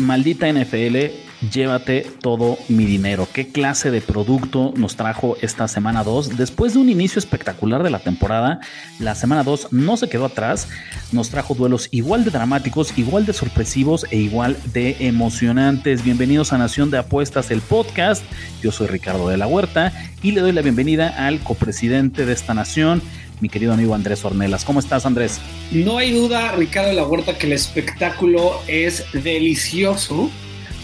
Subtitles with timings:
[0.00, 3.28] Maldita NFL, llévate todo mi dinero.
[3.32, 6.36] ¿Qué clase de producto nos trajo esta semana 2?
[6.36, 8.60] Después de un inicio espectacular de la temporada,
[8.98, 10.68] la semana 2 no se quedó atrás.
[11.12, 16.02] Nos trajo duelos igual de dramáticos, igual de sorpresivos e igual de emocionantes.
[16.02, 18.24] Bienvenidos a Nación de Apuestas, el podcast.
[18.62, 19.92] Yo soy Ricardo de la Huerta
[20.22, 23.02] y le doy la bienvenida al copresidente de esta nación,
[23.40, 24.64] mi querido amigo Andrés Ornelas.
[24.64, 25.40] ¿Cómo estás, Andrés?
[25.70, 30.30] No hay duda, Ricardo de la Huerta, que el espectáculo es delicioso.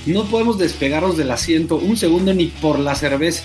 [0.07, 3.45] No podemos despegarnos del asiento un segundo ni por la cerveza.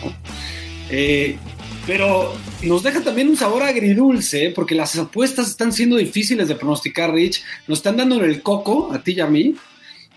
[0.89, 1.37] Eh,
[1.85, 2.33] pero
[2.63, 7.43] nos deja también un sabor agridulce, porque las apuestas están siendo difíciles de pronosticar, Rich.
[7.67, 9.55] Nos están dando en el coco, a ti y a mí,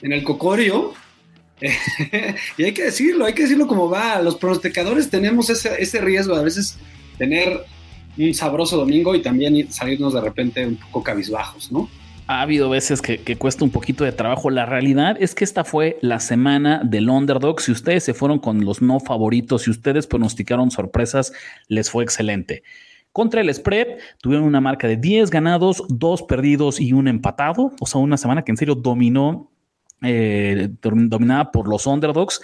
[0.03, 0.95] en el cocorio.
[2.57, 4.21] y hay que decirlo, hay que decirlo como va.
[4.21, 6.77] Los pronosticadores tenemos ese, ese riesgo de a veces
[7.19, 7.65] tener
[8.17, 11.89] un sabroso domingo y también salirnos de repente un poco cabizbajos, ¿no?
[12.31, 14.51] Ha habido veces que, cuesta un poquito de trabajo.
[14.51, 17.61] La realidad es que esta fue la semana del underdog.
[17.61, 21.33] Si ustedes se fueron con los no favoritos, si ustedes pronosticaron sorpresas,
[21.67, 22.63] les fue excelente.
[23.11, 27.73] Contra el spread, tuvieron una marca de 10 ganados, 2 perdidos y un empatado.
[27.81, 29.51] O sea, una semana que en serio dominó,
[30.01, 32.41] eh, dominada por los underdogs.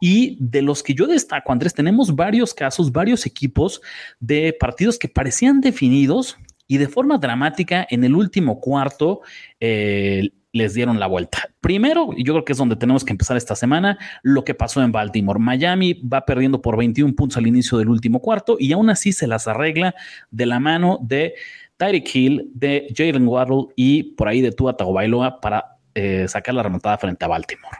[0.00, 3.82] Y de los que yo destaco, Andrés, tenemos varios casos, varios equipos
[4.20, 9.20] de partidos que parecían definidos y de forma dramática en el último cuarto
[9.60, 11.50] eh, les dieron la vuelta.
[11.60, 14.92] Primero, yo creo que es donde tenemos que empezar esta semana, lo que pasó en
[14.92, 15.40] Baltimore.
[15.40, 19.26] Miami va perdiendo por 21 puntos al inicio del último cuarto y aún así se
[19.26, 19.94] las arregla
[20.30, 21.34] de la mano de
[21.76, 26.62] Tyreek Hill, de Jalen Waddle y por ahí de Tua Tagovailoa para eh, sacar la
[26.62, 27.78] remontada frente a Baltimore.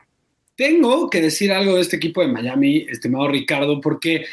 [0.56, 4.25] Tengo que decir algo de este equipo de Miami, estimado Ricardo, porque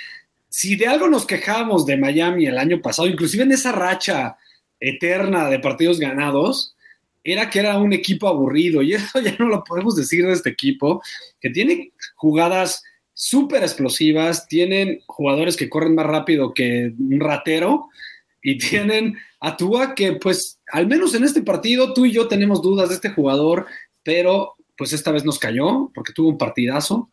[0.49, 4.37] si de algo nos quejábamos de Miami el año pasado, inclusive en esa racha
[4.81, 6.75] eterna de partidos ganados,
[7.23, 8.81] era que era un equipo aburrido.
[8.81, 11.01] Y eso ya no lo podemos decir de este equipo,
[11.39, 12.83] que tiene jugadas
[13.13, 17.89] súper explosivas, tienen jugadores que corren más rápido que un ratero
[18.41, 22.61] y tienen a Tua que pues al menos en este partido tú y yo tenemos
[22.61, 23.67] dudas de este jugador,
[24.03, 27.09] pero pues esta vez nos cayó porque tuvo un partidazo.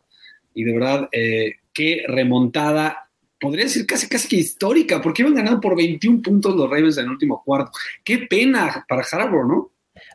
[0.55, 3.08] Y de verdad, eh, qué remontada,
[3.39, 7.05] podría decir casi casi que histórica, porque iban ganando por 21 puntos los Ravens en
[7.05, 7.71] el último cuarto.
[8.03, 9.71] Qué pena para Harbour, ¿no?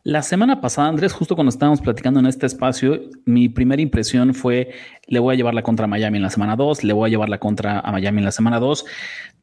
[0.06, 4.74] La semana pasada, Andrés, justo cuando estábamos platicando en este espacio, mi primera impresión fue,
[5.06, 7.30] le voy a llevar la contra Miami en la semana 2, le voy a llevar
[7.30, 8.84] la contra a Miami en la semana 2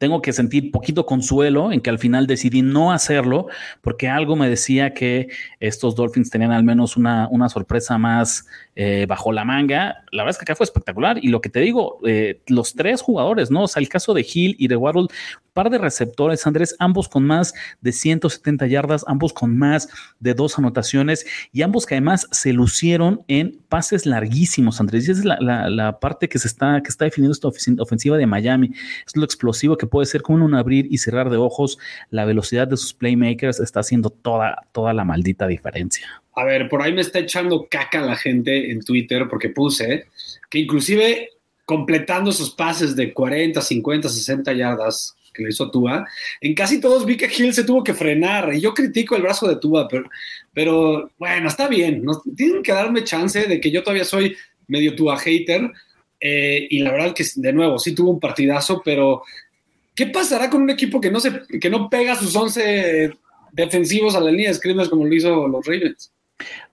[0.01, 3.45] tengo que sentir poquito consuelo en que al final decidí no hacerlo
[3.81, 5.29] porque algo me decía que
[5.59, 10.03] estos Dolphins tenían al menos una, una sorpresa más eh, bajo la manga.
[10.11, 13.03] La verdad es que acá fue espectacular y lo que te digo, eh, los tres
[13.03, 13.65] jugadores, ¿no?
[13.65, 15.05] O sea, el caso de Hill y de Waddle,
[15.53, 19.89] par de receptores, Andrés, ambos con más de 170 yardas, ambos con más
[20.19, 25.07] de dos anotaciones y ambos que además se lucieron en pases larguísimos, Andrés.
[25.07, 27.47] Y esa es la, parte que se está, que está definiendo esta
[27.81, 28.71] ofensiva de Miami.
[29.05, 31.77] Es lo explosivo que puede ser como un abrir y cerrar de ojos.
[32.09, 36.07] La velocidad de sus playmakers está haciendo toda, toda la maldita diferencia.
[36.33, 40.07] A ver, por ahí me está echando caca la gente en Twitter porque puse
[40.49, 41.29] que inclusive
[41.65, 46.07] completando sus pases de 40, 50, 60 yardas que le hizo Tua,
[46.39, 49.47] en casi todos vi que Hill se tuvo que frenar y yo critico el brazo
[49.47, 50.09] de Tua, pero,
[50.53, 52.03] pero bueno, está bien,
[52.35, 54.35] tienen que darme chance de que yo todavía soy
[54.67, 55.71] medio Tua hater
[56.19, 59.23] eh, y la verdad que de nuevo sí tuvo un partidazo, pero
[59.95, 61.19] ¿qué pasará con un equipo que no,
[61.59, 63.11] que no pega sus 11
[63.51, 66.11] defensivos a la línea de scrimmage como lo hizo los Ravens?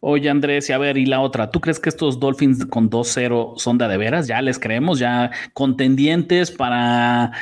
[0.00, 3.58] Oye, Andrés, y a ver, y la otra, ¿tú crees que estos Dolphins con 2-0
[3.58, 4.26] son de, de veras?
[4.26, 4.98] ¿Ya les creemos?
[4.98, 7.32] ¿Ya contendientes para,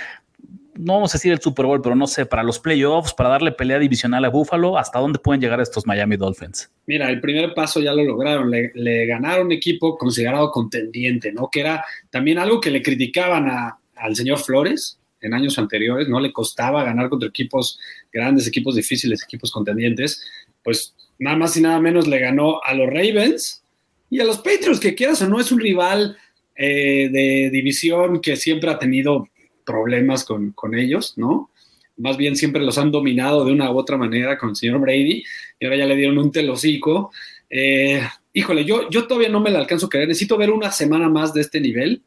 [0.78, 3.52] no vamos a decir el Super Bowl, pero no sé, para los playoffs, para darle
[3.52, 4.78] pelea divisional a Buffalo?
[4.78, 6.70] ¿Hasta dónde pueden llegar estos Miami Dolphins?
[6.86, 11.48] Mira, el primer paso ya lo lograron, le, ganaron un equipo considerado contendiente, ¿no?
[11.50, 16.32] Que era también algo que le criticaban al señor Flores en años anteriores, no le
[16.32, 17.78] costaba ganar contra equipos
[18.12, 20.22] grandes, equipos difíciles, equipos contendientes,
[20.62, 23.62] pues nada más y nada menos le ganó a los Ravens
[24.10, 26.16] y a los Patriots, que quieras o no es un rival
[26.54, 29.28] eh, de división que siempre ha tenido
[29.66, 31.50] problemas con, ellos, ¿no?
[31.98, 35.24] más bien siempre los han dominado de una u otra manera con el señor Brady,
[35.58, 37.10] y ahora ya le dieron un telocico.
[37.50, 38.00] Eh,
[38.32, 41.34] híjole, yo, yo todavía no me la alcanzo a creer, necesito ver una semana más
[41.34, 42.02] de este nivel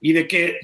[0.00, 0.58] y de que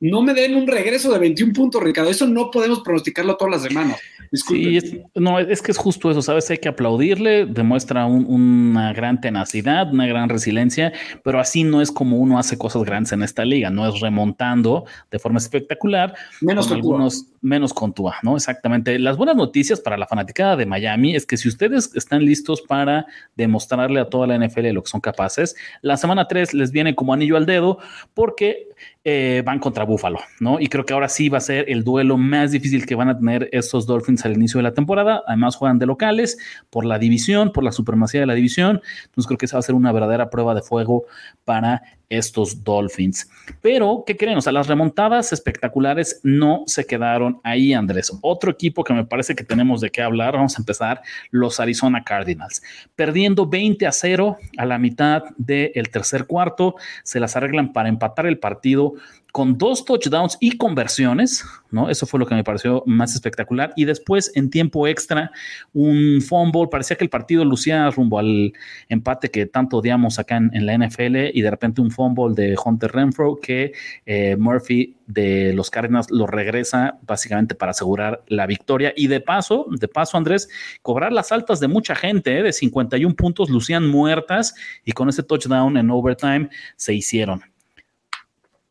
[0.00, 2.10] no me den un regreso de 21 puntos, Ricardo.
[2.10, 3.98] Eso no podemos pronosticarlo todas las semanas.
[4.32, 6.48] Sí, es, no, es que es justo eso, ¿sabes?
[6.50, 10.92] Hay que aplaudirle, demuestra una gran tenacidad, una gran resiliencia,
[11.24, 14.84] pero así no es como uno hace cosas grandes en esta liga, no es remontando
[15.10, 16.14] de forma espectacular.
[16.40, 18.36] Menos con algunos, menos con Tua, ¿no?
[18.36, 18.98] Exactamente.
[18.98, 23.06] Las buenas noticias para la fanaticada de Miami es que si ustedes están listos para
[23.36, 27.14] demostrarle a toda la NFL lo que son capaces, la semana 3 les viene como
[27.14, 27.78] anillo al dedo
[28.14, 28.68] porque
[29.04, 30.60] eh, van contra Buffalo, ¿no?
[30.60, 33.18] Y creo que ahora sí va a ser el duelo más difícil que van a
[33.18, 35.22] tener estos Dolphins al inicio de la temporada.
[35.26, 36.38] Además, juegan de locales
[36.68, 38.82] por la división, por la supremacía de la división.
[39.04, 41.04] Entonces, creo que esa va a ser una verdadera prueba de fuego
[41.44, 43.30] para estos Dolphins.
[43.62, 44.36] Pero, ¿qué creen?
[44.36, 48.12] O sea, las remontadas espectaculares no se quedaron ahí, Andrés.
[48.20, 52.04] Otro equipo que me parece que tenemos de qué hablar, vamos a empezar, los Arizona
[52.04, 52.62] Cardinals.
[52.96, 56.74] Perdiendo 20 a 0 a la mitad del tercer cuarto,
[57.04, 58.94] se las arreglan para empatar el partido
[59.32, 61.88] con dos touchdowns y conversiones, ¿no?
[61.88, 63.72] Eso fue lo que me pareció más espectacular.
[63.76, 65.30] Y después, en tiempo extra,
[65.72, 66.68] un fumble.
[66.70, 68.52] Parecía que el partido lucía rumbo al
[68.88, 71.30] empate que tanto odiamos acá en, la NFL.
[71.32, 73.72] Y de repente, un fumble de Hunter Renfro que
[74.06, 78.92] eh, Murphy de los Cardinals lo regresa básicamente para asegurar la victoria.
[78.96, 80.48] Y de paso, de paso, Andrés,
[80.82, 82.42] cobrar las altas de mucha gente, ¿eh?
[82.42, 84.54] de 51 puntos, lucían muertas.
[84.84, 87.42] Y con ese touchdown en overtime se hicieron.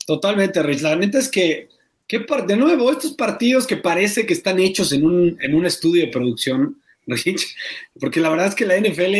[0.09, 0.81] Totalmente, Rich.
[0.81, 1.69] La neta es que,
[2.07, 6.11] de nuevo, estos partidos que parece que están hechos en un, en un estudio de
[6.11, 7.55] producción, Rich,
[7.99, 9.13] porque la verdad es que la NFL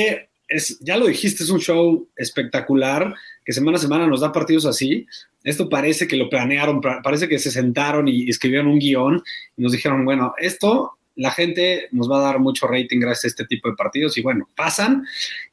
[0.48, 3.14] es, ya lo dijiste, es un show espectacular,
[3.46, 5.06] que semana a semana nos da partidos así.
[5.44, 9.22] Esto parece que lo planearon, parece que se sentaron y escribieron un guion
[9.58, 13.28] y nos dijeron, bueno, esto la gente nos va a dar mucho rating gracias a
[13.28, 15.06] este tipo de partidos y bueno, pasan.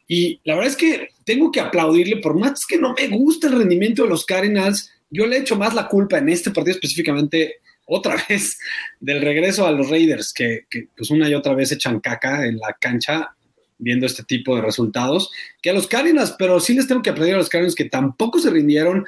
[0.08, 3.58] Y la verdad es que tengo que aplaudirle, por más que no me gusta el
[3.58, 7.56] rendimiento de los Cardinals, yo le he hecho más la culpa en este partido específicamente
[7.86, 8.58] otra vez
[9.00, 10.66] del regreso a los Raiders, que,
[10.96, 13.32] pues una y otra vez echan caca en la cancha
[13.78, 15.30] viendo este tipo de resultados,
[15.60, 18.38] que a los Cardinals, pero sí les tengo que aplaudir a los Cardinals que tampoco
[18.38, 19.04] se rindieron.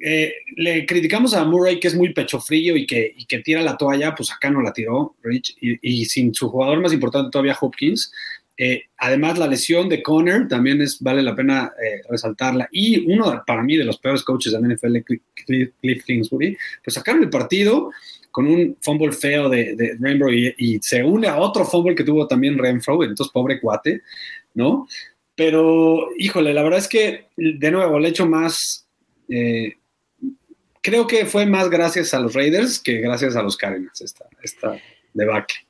[0.00, 3.76] Eh, le criticamos a Murray que es muy pecho frío y que, que tira la
[3.76, 7.56] toalla, pues acá no la tiró, Rich, y, y sin su jugador más importante todavía
[7.60, 8.12] Hopkins,
[8.60, 12.68] eh, además, la lesión de Conner también es, vale la pena eh, resaltarla.
[12.72, 14.96] Y uno, para mí, de los peores coaches de la NFL,
[15.46, 17.92] Cliff, Kingsbury, pues sacaron el partido
[18.32, 22.58] con un fumble feo de, Rainbow y, se une a otro fumble que tuvo también
[22.58, 24.02] Renfro, entonces pobre cuate,
[24.54, 24.88] ¿no?
[25.36, 28.88] Pero, híjole, la verdad es que, de nuevo, le he hecho más...
[29.28, 29.74] Eh,
[30.82, 34.80] creo que fue más gracias a los Raiders que gracias a los Cardinals esta, esta
[35.14, 35.67] debacle.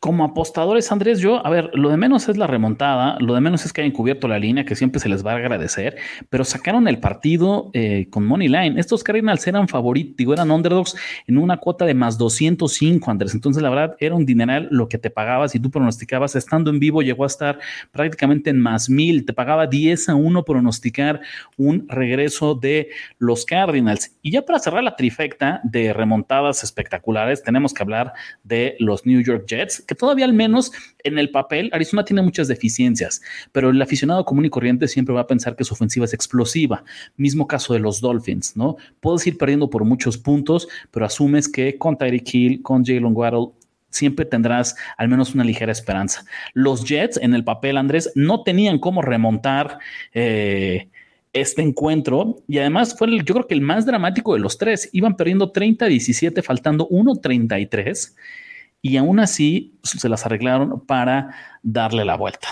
[0.00, 3.66] Como apostadores, Andrés, yo, a ver, lo de menos es la remontada, lo de menos
[3.66, 5.98] es que hayan cubierto la línea, que siempre se les va a agradecer,
[6.30, 8.80] pero sacaron el partido eh, con Money Line.
[8.80, 13.34] Estos Cardinals eran favoritos, digo, eran underdogs en una cuota de más 205, Andrés.
[13.34, 16.80] Entonces, la verdad, era un dineral lo que te pagabas y tú pronosticabas estando en
[16.80, 17.58] vivo, llegó a estar
[17.92, 21.20] prácticamente en más mil, te pagaba 10 a 1 pronosticar
[21.58, 22.88] un regreso de
[23.18, 24.16] los Cardinals.
[24.22, 28.14] Y ya para cerrar la trifecta de remontadas espectaculares, tenemos que hablar
[28.44, 30.70] de los New York Jets que todavía al menos
[31.02, 35.22] en el papel Arizona tiene muchas deficiencias, pero el aficionado común y corriente siempre va
[35.22, 36.84] a pensar que su ofensiva es explosiva.
[37.16, 38.76] Mismo caso de los Dolphins, ¿no?
[39.00, 43.48] Puedes ir perdiendo por muchos puntos, pero asumes que con Tyreek Hill, con Jalen Waddle,
[43.88, 46.24] siempre tendrás al menos una ligera esperanza.
[46.54, 49.80] Los Jets en el papel, Andrés, no tenían cómo remontar
[50.14, 50.88] eh,
[51.32, 54.88] este encuentro y además fue el, yo creo que el más dramático de los tres.
[54.92, 58.14] Iban perdiendo 30-17, faltando 1-33
[58.82, 62.48] y aún así se las arreglaron para darle la vuelta.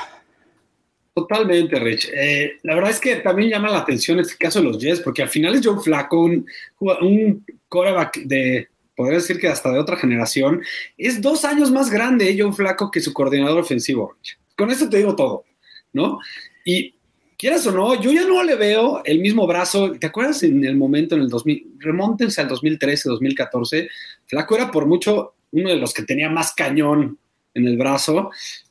[1.14, 2.10] Totalmente, Rich.
[2.14, 5.22] Eh, la verdad es que también llama la atención este caso de los Jets, porque
[5.22, 6.46] al final es Joe Flaco, un,
[6.78, 10.60] un quarterback de, podría decir que hasta de otra generación.
[10.96, 14.16] Es dos años más grande Joe Flaco que su coordinador ofensivo.
[14.56, 15.44] Con esto te digo todo,
[15.92, 16.18] ¿no?
[16.64, 16.94] Y
[17.36, 19.92] quieras o no, yo ya no le veo el mismo brazo.
[19.92, 21.76] ¿Te acuerdas en el momento en el 2000?
[21.78, 23.88] Remóntense al 2013, 2014.
[24.26, 27.18] Flaco era por mucho uno de los que tenía más cañón
[27.54, 28.30] en el brazo.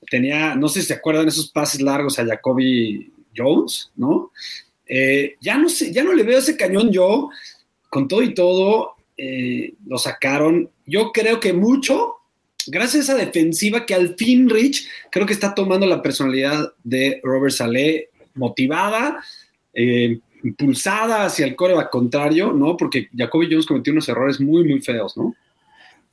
[0.10, 4.32] Tenía, no sé si se acuerdan esos pases largos a Jacoby Jones, ¿no?
[4.86, 7.30] Eh, ya no sé, ya no le veo ese cañón yo,
[7.90, 10.70] con todo y todo, eh, lo sacaron.
[10.86, 12.16] Yo creo que mucho,
[12.68, 17.20] gracias a esa defensiva que al fin Rich creo que está tomando la personalidad de
[17.24, 19.24] Robert Saleh, motivada,
[19.74, 22.78] eh, impulsada hacia el coreback contrario, ¿no?
[22.78, 25.36] Porque Jacoby Jones cometió unos errores muy, muy feos, ¿no?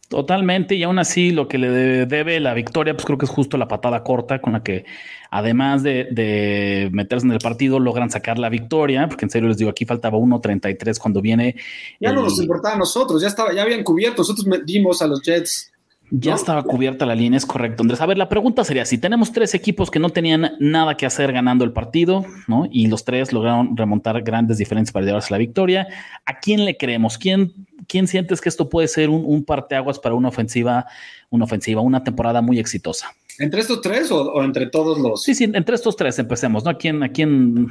[0.09, 1.71] Totalmente, y aún así lo que le
[2.07, 4.85] debe la victoria, pues creo que es justo la patada corta con la que,
[5.31, 9.71] además de, meterse en el partido, logran sacar la victoria, porque en serio les digo,
[9.71, 11.57] aquí faltaba 1.33 cuando viene.
[12.01, 15.23] Ya no nos importaba a nosotros, ya estaba, ya habían cubierto, nosotros dimos a los
[15.23, 15.73] Jets
[16.11, 18.01] ya estaba cubierta la línea, es correcto, Andrés.
[18.01, 21.33] A ver, la pregunta sería, si tenemos tres equipos que no tenían nada que hacer
[21.33, 22.69] ganando el partido, ¿no?
[22.71, 25.89] Y los tres lograron remontar grandes diferencias para llevarse la victoria,
[26.25, 27.19] ¿a quién le creemos?
[27.19, 27.53] ¿Quién,
[27.89, 30.87] quién sientes que esto puede ser un, un parteaguas para una ofensiva,
[31.31, 33.15] una ofensiva, una temporada muy exitosa?
[33.39, 35.23] ¿Entre estos tres o, entre todos los?
[35.23, 36.71] Sí, sí, entre estos tres empecemos, ¿no?
[36.71, 37.69] ¿A quién, a quién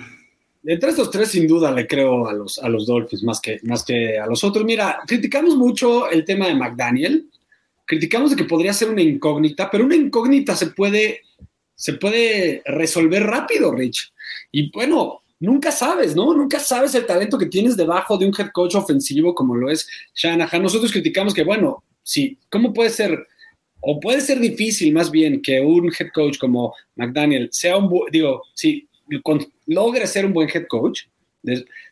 [0.65, 3.83] entre estos tres, sin duda, le creo a los, a los Dolphins más que, más
[3.83, 4.63] que a los otros.
[4.63, 7.29] Mira, criticamos mucho el tema de McDaniel,
[7.85, 11.21] criticamos de que podría ser una incógnita, pero una incógnita se puede,
[11.75, 14.13] se puede resolver rápido, Rich.
[14.51, 16.33] Y bueno, nunca sabes, ¿no?
[16.33, 19.87] Nunca sabes el talento que tienes debajo de un head coach ofensivo como lo es
[20.15, 20.63] Shanahan.
[20.63, 23.27] Nosotros criticamos que, bueno, sí, ¿cómo puede ser?
[23.81, 28.43] O puede ser difícil más bien que un head coach como McDaniel sea un, digo,
[28.53, 28.87] sí,
[29.65, 31.03] logre ser un buen head coach.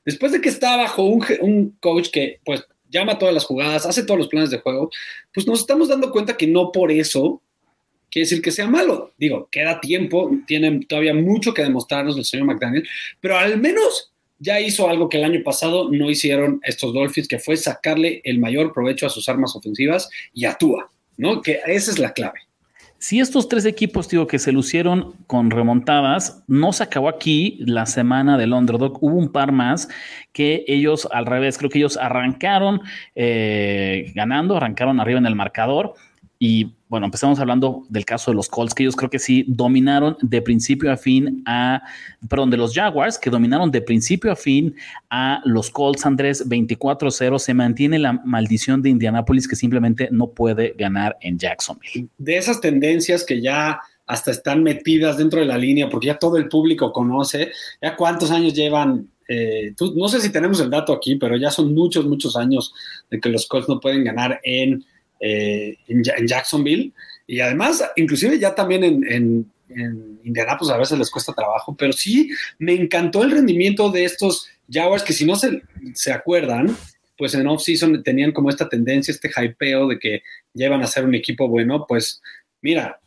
[0.06, 4.04] Después de que está bajo un, un coach que, pues, llama todas las jugadas, hace
[4.04, 4.92] todos los planes de juego,
[5.34, 7.42] pues nos estamos dando cuenta que no por eso
[8.12, 9.14] quiere decir que sea malo.
[9.18, 12.88] Digo, queda tiempo, tiene todavía mucho que demostrarnos el señor McDaniel,
[13.20, 17.40] pero al menos ya hizo algo que el año pasado no hicieron estos Dolphins, que
[17.40, 21.42] fue sacarle el mayor provecho a sus armas ofensivas y actúa, ¿no?
[21.42, 22.40] Que esa es la clave.
[23.02, 27.88] Si estos tres equipos, digo, que se lucieron con remontadas, no se acabó aquí la
[27.88, 29.04] semana del underdog.
[29.04, 29.90] Hubo un par más
[30.34, 32.82] que ellos, al revés, creo que ellos arrancaron
[33.16, 35.96] eh, ganando, arrancaron arriba en el marcador
[36.44, 40.18] y bueno, empezamos hablando del caso de los Colts, que ellos creo que sí dominaron
[40.24, 41.84] de principio a fin a,
[42.28, 44.76] perdón, de los Jaguars, que dominaron de principio a fin
[45.12, 47.38] a los Colts, Andrés, 24-0.
[47.38, 52.08] Se mantiene la maldición de Indianapolis que simplemente no puede ganar en Jacksonville.
[52.18, 56.38] De esas tendencias que ya hasta están metidas dentro de la línea, porque ya todo
[56.38, 57.52] el público conoce,
[57.84, 61.74] ya cuántos años llevan eh, no sé si tenemos el dato aquí, pero ya son
[61.74, 62.74] muchos, muchos años
[63.10, 64.84] de que los Colts no pueden ganar en
[65.22, 66.92] eh, en, Jacksonville.
[67.28, 69.52] Y además, inclusive ya también en,
[70.24, 75.02] Indianapolis a veces les cuesta trabajo, pero sí me encantó el rendimiento de estos Jaguars
[75.02, 75.62] que si no se,
[75.94, 76.76] se acuerdan,
[77.18, 80.24] pues en off-season tenían como esta tendencia, este hypeo de que
[80.54, 82.22] ya iban a ser un equipo bueno, pues
[82.62, 83.00] mira,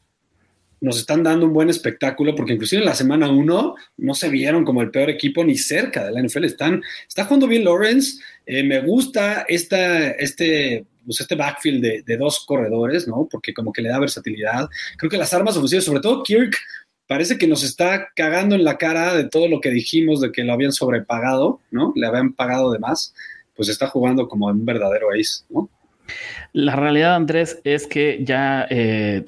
[0.80, 4.64] nos están dando un buen espectáculo, porque inclusive en la semana 1 no se vieron
[4.64, 6.44] como el peor equipo ni cerca de la NFL.
[6.44, 12.44] Están, está jugando bien Lawrence, eh, me gusta esta, este pues este backfield de, dos
[12.46, 13.28] corredores, ¿no?
[13.30, 14.68] Porque como que le da versatilidad.
[14.96, 16.56] Creo que las armas ofensivas, sobre todo Kirk,
[17.06, 20.44] parece que nos está cagando en la cara de todo lo que dijimos de que
[20.44, 21.92] lo habían sobrepagado, ¿no?
[21.96, 23.14] Le habían pagado de más,
[23.54, 25.68] pues está jugando como un verdadero ace, ¿no?
[26.52, 29.24] La realidad, Andrés, es que ya eh,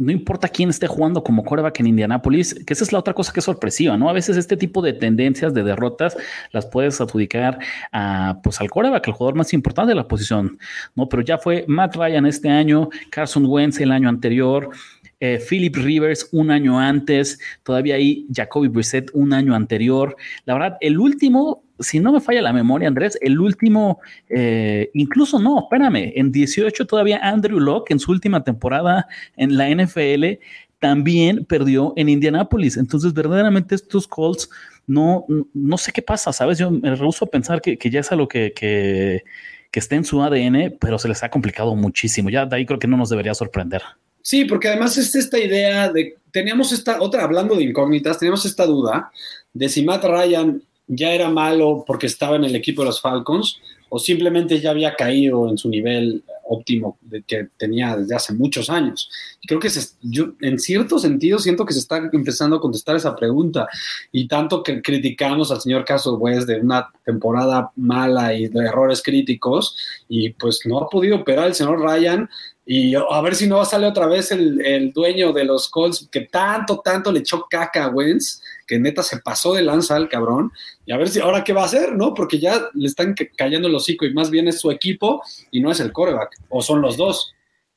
[0.00, 3.32] no importa quién esté jugando como coreback en Indianápolis, que esa es la otra cosa
[3.34, 4.08] que es sorpresiva, ¿no?
[4.08, 6.16] A veces este tipo de tendencias de derrotas
[6.52, 7.58] las puedes adjudicar
[7.92, 10.58] a, pues, al coreback, el jugador más importante de la posición,
[10.94, 11.06] ¿no?
[11.06, 14.70] Pero ya fue Matt Ryan este año, Carson Wentz el año anterior,
[15.20, 20.16] eh, Philip Rivers un año antes, todavía ahí Jacoby Brissett un año anterior.
[20.44, 25.38] La verdad, el último si no me falla la memoria, Andrés, el último, eh, incluso
[25.38, 30.38] no, espérame, en 18 todavía Andrew Locke en su última temporada en la NFL
[30.78, 32.76] también perdió en Indianápolis.
[32.76, 34.50] Entonces, verdaderamente estos Colts,
[34.86, 36.58] no, no sé qué pasa, ¿sabes?
[36.58, 39.24] Yo me rehuso a pensar que, ya es algo que, que,
[39.70, 42.30] que esté en su ADN, pero se les ha complicado muchísimo.
[42.30, 43.82] Ya de ahí creo que no nos debería sorprender.
[44.22, 48.66] Sí, porque además es esta idea de, teníamos esta, otra, hablando de incógnitas, teníamos esta
[48.66, 49.10] duda
[49.52, 53.60] de si Matt Ryan ya era malo porque estaba en el equipo de los Falcons
[53.88, 59.08] o simplemente ya había caído en su nivel óptimo que tenía desde hace muchos años.
[59.46, 59.68] Creo que
[60.02, 63.68] yo en cierto sentido siento que se está empezando a contestar esa pregunta
[64.10, 69.02] y tanto que criticamos al señor Caso West de una temporada mala y de errores
[69.02, 69.76] críticos
[70.08, 72.28] y pues no ha podido operar el señor Ryan
[72.66, 76.20] y a ver si no sale otra vez el, el dueño de los Colts que
[76.20, 80.52] tanto, tanto le echó caca a Wentz que neta se pasó de lanza al cabrón,
[80.86, 82.14] y a ver si ahora qué va a hacer, ¿no?
[82.14, 85.72] Porque ya le están cayendo el hocico y más bien es su equipo y no
[85.72, 87.34] es el coreback, o son los dos.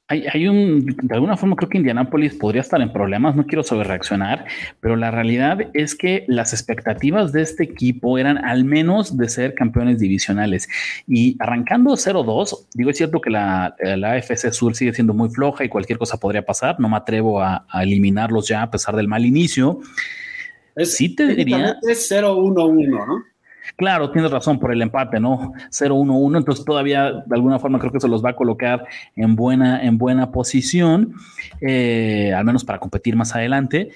[0.10, 3.64] Hay, hay, un, de alguna forma creo que Indianapolis podría estar en problemas, no quiero
[3.64, 4.46] sobrereaccionar,
[4.82, 9.54] pero la realidad es que las expectativas de este equipo eran al menos de ser
[9.54, 10.68] campeones divisionales.
[11.08, 15.64] Y arrancando 0-2, digo, es cierto que la, la AFC Sur sigue siendo muy floja
[15.64, 19.08] y cualquier cosa podría pasar, no me atrevo a, a eliminarlos ya a pesar del
[19.08, 19.80] mal inicio,
[20.84, 21.78] sí te diría.
[21.84, 23.33] Es 0-1-1, ¿no?
[23.76, 25.54] Claro, tienes razón por el empate, ¿no?
[25.70, 29.84] 0-1-1, entonces todavía de alguna forma creo que se los va a colocar en buena,
[29.84, 31.14] en buena posición,
[31.62, 33.90] eh, al menos para competir más adelante.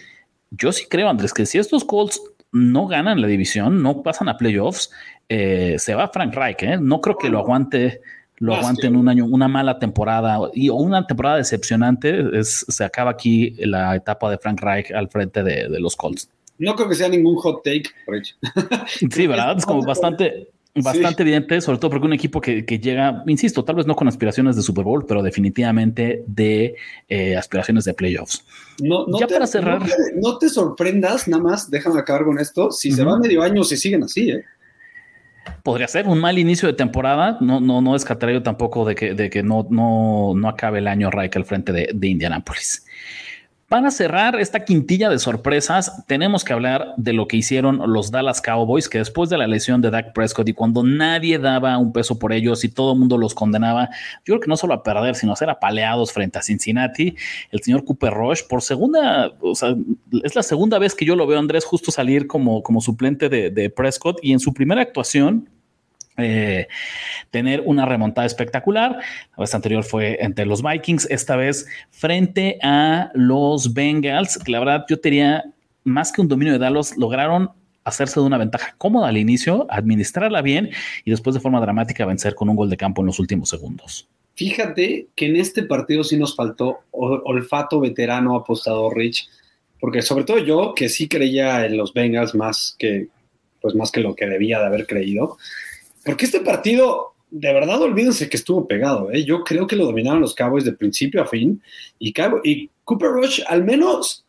[0.51, 2.21] Yo sí creo, Andrés, que si estos Colts
[2.51, 4.91] no ganan la división, no pasan a playoffs,
[5.29, 6.77] eh, se va Frank Reich, ¿eh?
[6.79, 8.01] No creo que lo aguante
[8.39, 13.09] lo aguante en un año, una mala temporada y una temporada decepcionante, es, se acaba
[13.09, 16.29] aquí la etapa de Frank Reich al frente de, de los Colts.
[16.59, 18.35] No creo que sea ningún hot take, Rich.
[19.11, 19.57] sí, ¿verdad?
[19.57, 23.85] Es como bastante, bastante evidente, sobre todo porque un equipo que, llega, insisto, tal vez
[23.85, 26.75] no con aspiraciones de Super Bowl, pero definitivamente de
[27.07, 28.43] eh, aspiraciones de playoffs.
[28.81, 29.83] No, no ya te, para cerrar.
[30.15, 32.71] No te, sorprendas, nada más, déjame acabar con esto.
[32.71, 34.43] Si se va medio año, se siguen así, ¿eh?
[35.63, 37.37] Podría ser un mal inicio de temporada.
[37.39, 40.87] No, no, no descartaría yo tampoco de que, de que no, no, no acabe el
[40.87, 42.85] año Reich al frente de, de Indianapolis.
[43.69, 48.41] Para cerrar esta quintilla de sorpresas, tenemos que hablar de lo que hicieron los Dallas
[48.41, 52.17] Cowboys, que después de la lesión de Dak Prescott y cuando nadie daba un peso
[52.17, 53.89] por ellos y todo el mundo los condenaba,
[54.24, 57.17] yo creo que no solo a perder, sino a ser apaleados frente a Cincinnati,
[57.51, 59.75] el señor Cooper Rush, por segunda, o sea,
[60.24, 63.50] es la segunda vez que yo lo veo Andrés justo salir como, como suplente de,
[63.50, 65.50] de Prescott y en su primera actuación
[66.17, 66.67] eh,
[67.31, 68.91] tener una remontada espectacular.
[68.91, 74.59] La vez anterior fue entre los Vikings, esta vez frente a los Bengals, que la
[74.59, 75.43] verdad yo tenía
[75.83, 77.51] más que un dominio de Dallas, lograron
[77.83, 80.71] hacerse de una ventaja cómoda al inicio, administrarla bien
[81.05, 84.09] y después de forma dramática vencer con un gol de campo en los últimos segundos.
[84.36, 89.29] Fíjate que en este partido sí nos faltó olfato veterano apostador Rich,
[89.79, 93.07] porque sobre todo yo que sí creía en los Bengals más que
[93.62, 95.38] pues más que lo que debía de haber creído.
[96.07, 99.11] Porque este partido, de verdad, olvídense que estuvo pegado.
[99.11, 99.25] ¿eh?
[99.25, 101.61] Yo creo que lo dominaron los Cowboys de principio a fin.
[101.99, 102.13] Y,
[102.45, 104.25] y Cooper Rush al menos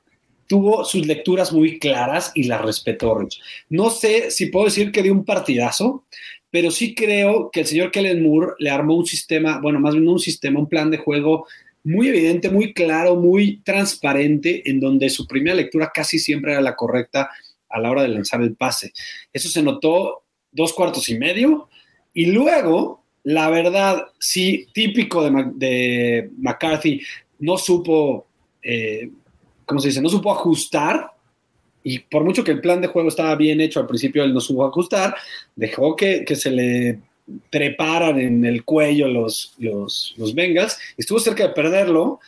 [0.49, 3.39] tuvo sus lecturas muy claras y las respetó Rush.
[3.71, 6.03] No sé si puedo decir que dio un partidazo,
[6.51, 10.09] pero sí creo que el señor Kellen Moore le armó un sistema, bueno, más bien
[10.09, 11.47] un sistema, un plan de juego
[11.85, 16.75] muy evidente, muy claro, muy transparente, en donde su primera lectura casi siempre era la
[16.75, 17.31] correcta
[17.69, 18.93] a la hora de lanzar el pase.
[19.33, 21.69] Eso se notó dos cuartos y medio.
[22.13, 27.01] Y luego, la verdad, sí, típico de, McCarthy,
[27.39, 28.27] no supo,
[28.63, 29.11] eh,
[29.65, 30.03] ¿cómo se dice?
[30.03, 31.13] No supo ajustar.
[31.83, 34.41] Y por mucho que el plan de juego estaba bien hecho al principio, él no
[34.41, 35.15] supo ajustar.
[35.55, 37.01] Dejó que, se le
[37.51, 40.79] preparan en el cuello los, los, los Bengals.
[40.97, 42.21] Estuvo cerca de perderlo,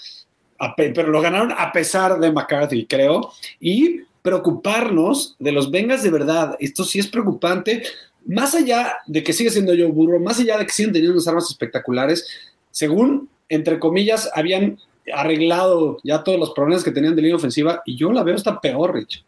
[0.76, 3.32] pero lo ganaron a pesar de McCarthy, creo.
[3.58, 6.56] Y preocuparnos de los Bengals de verdad.
[6.60, 7.82] Esto sí es preocupante
[8.30, 11.26] más allá de que sigue siendo yo burro, más allá de que siguen teniendo unas
[11.26, 12.26] armas espectaculares,
[12.70, 14.78] según, entre comillas, habían
[15.12, 18.60] arreglado ya todos los problemas que tenían de línea ofensiva y yo la veo hasta
[18.60, 19.24] peor, Rich.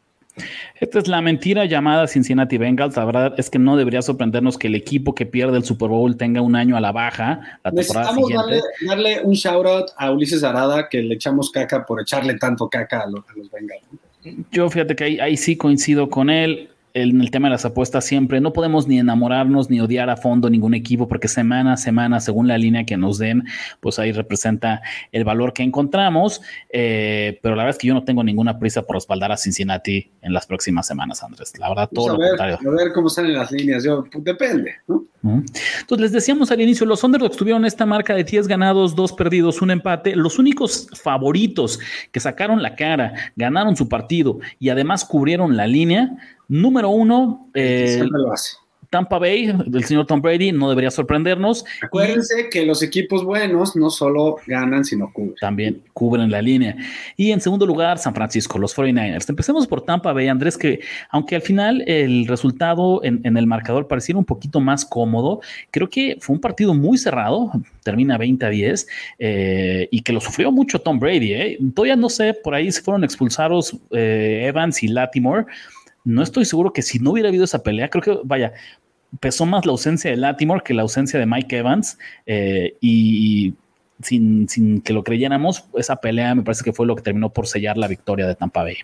[0.80, 2.96] Esta es la mentira llamada Cincinnati Bengals.
[2.96, 6.16] La verdad es que no debería sorprendernos que el equipo que pierde el Super Bowl
[6.16, 8.34] tenga un año a la baja la temporada siguiente.
[8.36, 12.68] Darle, darle, un shout out a Ulises Arada que le echamos caca por echarle tanto
[12.68, 13.82] caca a los, Bengals.
[14.52, 18.40] Yo fíjate que ahí sí coincido con él en el tema de las apuestas siempre
[18.40, 22.48] no podemos ni enamorarnos ni odiar a fondo ningún equipo porque semana a semana, según
[22.48, 23.44] la línea que nos den,
[23.80, 26.42] pues ahí representa el valor que encontramos.
[26.70, 30.10] Eh, pero la verdad es que yo no tengo ninguna prisa por respaldar a Cincinnati
[30.20, 31.52] en las próximas semanas, Andrés.
[31.58, 32.58] La verdad, todo lo contrario.
[32.60, 33.84] A ver cómo salen las líneas.
[33.84, 35.04] Yo, pues, depende, ¿no?
[35.24, 39.62] Entonces, les decíamos al inicio, los underdogs tuvieron esta marca de 10 ganados, 2 perdidos,
[39.62, 40.16] un empate.
[40.16, 41.78] Los únicos favoritos
[42.10, 46.16] que sacaron la cara, ganaron su partido y además cubrieron la línea
[46.52, 48.04] Número uno, eh,
[48.90, 51.64] Tampa Bay, del señor Tom Brady, no debería sorprendernos.
[51.80, 55.34] Acuérdense que los equipos buenos no solo ganan, sino cubren.
[55.40, 56.76] También cubren la línea.
[57.16, 59.30] Y en segundo lugar, San Francisco, los 49ers.
[59.30, 64.18] Empecemos por Tampa Bay, Andrés, que aunque al final el resultado en, el marcador pareciera
[64.18, 67.50] un poquito más cómodo, creo que fue un partido muy cerrado,
[67.82, 68.86] termina 20 a 10,
[69.20, 71.32] eh, y que lo sufrió mucho Tom Brady.
[71.32, 71.58] Eh.
[71.74, 75.46] Todavía no sé, por ahí se fueron expulsados eh, Evans y Latimore
[76.04, 78.52] no estoy seguro que si no hubiera habido esa pelea, creo que, vaya,
[79.20, 81.98] pesó más la ausencia de Latimore que la ausencia de Mike Evans.
[82.26, 83.54] Eh, y
[84.02, 87.76] sin, que lo creyéramos, esa pelea me parece que fue lo que terminó por sellar
[87.76, 88.76] la victoria de Tampa Bay.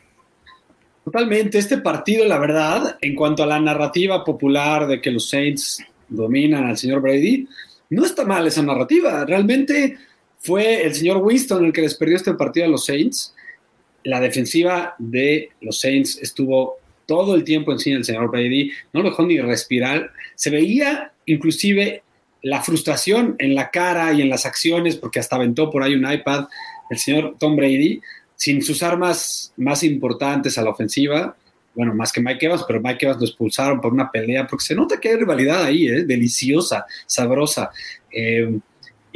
[1.04, 5.82] Totalmente, este partido, la verdad, en cuanto a la narrativa popular de que los Saints
[6.08, 7.48] dominan al señor Brady,
[7.90, 9.24] no está mal esa narrativa.
[9.24, 9.96] Realmente
[10.38, 13.34] fue el señor Winston el que les perdió este partido a los Saints.
[14.04, 16.77] La defensiva de los Saints estuvo
[17.08, 20.12] todo el tiempo encima del señor Brady, no lo dejó ni respirar.
[20.34, 22.02] Se veía inclusive
[22.42, 26.10] la frustración en la cara y en las acciones, porque hasta aventó por ahí un
[26.10, 26.48] iPad
[26.90, 28.02] el señor Tom Brady,
[28.36, 31.34] sin sus armas más importantes a la ofensiva.
[31.74, 34.74] bueno, más que Mike Evans, pero Mike Evans lo expulsaron por una pelea, porque se
[34.74, 36.04] nota que hay rivalidad ahí, ¿eh?
[36.04, 37.70] deliciosa, sabrosa.
[38.12, 38.58] Eh,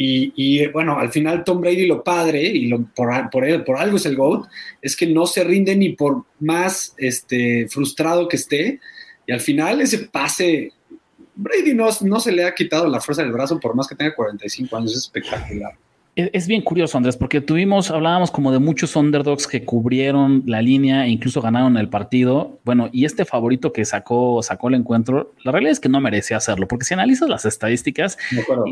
[0.05, 4.07] y, bueno, al final Tom Brady lo padre, y lo, por, por, por algo es
[4.07, 4.49] el GOAT,
[4.81, 8.81] es que no se rinde ni por más este, frustrado que esté,
[9.27, 10.73] y al final ese pase,
[11.35, 14.15] Brady no, no se le ha quitado la fuerza del brazo por más que tenga
[14.15, 15.77] 45 años, es espectacular.
[16.15, 21.07] Es bien curioso, Andrés, porque tuvimos, hablábamos como de muchos underdogs que cubrieron la línea
[21.07, 22.59] e incluso ganaron el partido.
[22.67, 26.37] Bueno, y este favorito que sacó, sacó el encuentro, la realidad es que no merecía
[26.37, 28.19] hacerlo, porque si analizas las estadísticas,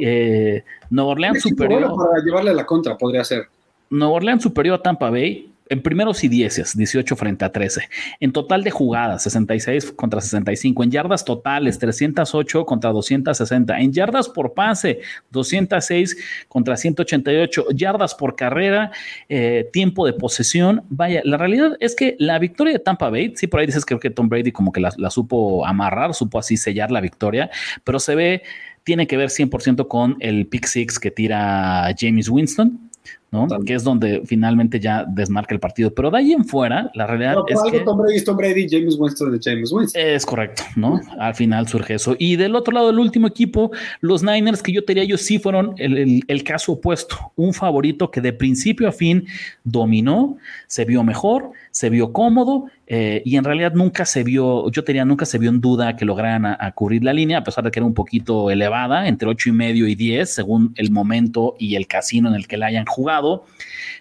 [0.03, 1.90] eh, Nueva Orleans superior.
[1.96, 3.44] Para llevarle la contra, podría ser.
[3.88, 7.88] Nueva Orleans superior a Tampa Bay en primeros y dieces, 18 frente a 13.
[8.18, 10.83] En total de jugadas, 66 contra 65.
[10.83, 13.78] En yardas totales, 308 contra 260.
[13.78, 16.16] En yardas por pase, 206
[16.48, 17.66] contra 188.
[17.72, 18.90] Yardas por carrera,
[19.28, 20.83] eh, tiempo de posesión.
[20.90, 24.00] Vaya, la realidad es que la victoria de Tampa Bay, sí, por ahí dices creo
[24.00, 27.48] que Tom Brady como que la, supo amarrar, supo así sellar la victoria,
[27.85, 28.42] pero se ve,
[28.83, 32.89] tiene que ver 100% con el pick six que tira James Winston
[33.31, 33.47] ¿no?
[33.64, 35.95] Que es donde finalmente ya desmarca el partido.
[35.95, 37.81] Pero de ahí en fuera, la realidad es que...
[37.81, 40.03] Tom Brady, Tom Brady, James Winston de James Winston.
[40.03, 41.01] Es correcto, ¿no?
[41.19, 42.16] Al final surge eso.
[42.19, 45.38] Y del otro lado, el último equipo, los Niners, que yo te diría, ellos sí
[45.38, 47.33] fueron el, el caso opuesto.
[47.37, 49.27] Un favorito que de principio a fin
[49.64, 54.83] dominó, se vio mejor, se vio cómodo eh, y en realidad nunca se vio, yo
[54.83, 57.70] tenía nunca se vio en duda que lograran a, cubrir la línea, a pesar de
[57.70, 61.76] que era un poquito elevada, entre 8 y medio y 10, según el momento y
[61.76, 63.44] el casino en el que la hayan jugado.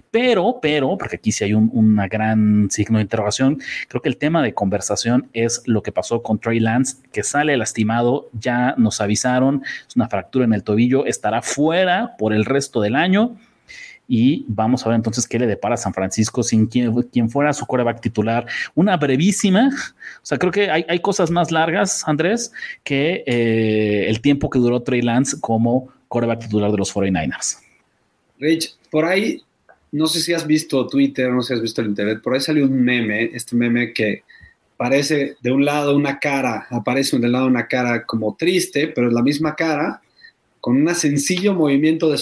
[0.10, 4.18] Pero, pero, porque aquí sí hay un una gran signo de interrogación, creo que el
[4.18, 9.02] tema de conversación es lo que pasó con Trey Lance, que sale lastimado, ya nos
[9.02, 13.38] avisaron, es una fractura en el tobillo, estará fuera por el resto del año
[14.12, 17.68] y vamos a ver entonces qué le depara a San Francisco sin quien, fuera su
[17.68, 18.48] coreback titular.
[18.74, 22.52] Una brevísima, o sea, creo que hay, cosas más largas, Andrés,
[22.84, 27.60] que eh, el tiempo que duró Trey Lance como coreback titular de los 49ers.
[28.40, 29.44] Rich, por ahí,
[29.92, 32.42] no sé si has visto Twitter, no sé si has visto el internet, por ahí
[32.42, 34.24] salió un meme, este meme que
[34.76, 39.10] parece de un lado una cara, aparece de un lado una cara como triste, pero
[39.10, 40.02] es la misma cara,
[40.62, 42.18] con un sencillo movimiento de,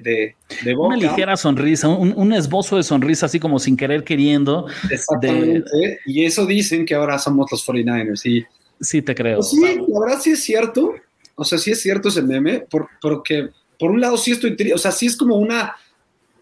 [0.00, 0.96] de, de, boca.
[0.96, 4.66] Una ligera sonrisa, un, esbozo de sonrisa, así como sin querer queriendo.
[4.90, 6.00] Exactamente.
[6.06, 8.24] Y eso dicen que ahora somos los 49ers.
[8.24, 8.44] Y,
[8.80, 9.38] sí, te creo.
[9.38, 10.94] Pues sí, la verdad sí es cierto.
[11.36, 12.64] O sea, sí es cierto ese meme,
[13.00, 15.74] porque por un lado sí estoy triste, o sea, sí es como una,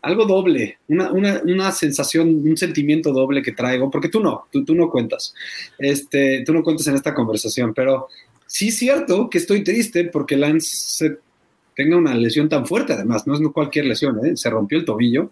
[0.02, 4.64] algo doble, una, una, una, sensación, un sentimiento doble que traigo, porque tú no, tú,
[4.64, 5.34] tú no cuentas,
[5.78, 8.08] este, tú no cuentas en esta conversación, pero
[8.46, 11.18] sí es cierto que estoy triste porque Lance se
[11.74, 14.36] tenga una lesión tan fuerte, además, no es cualquier lesión, ¿eh?
[14.36, 15.30] se rompió el tobillo,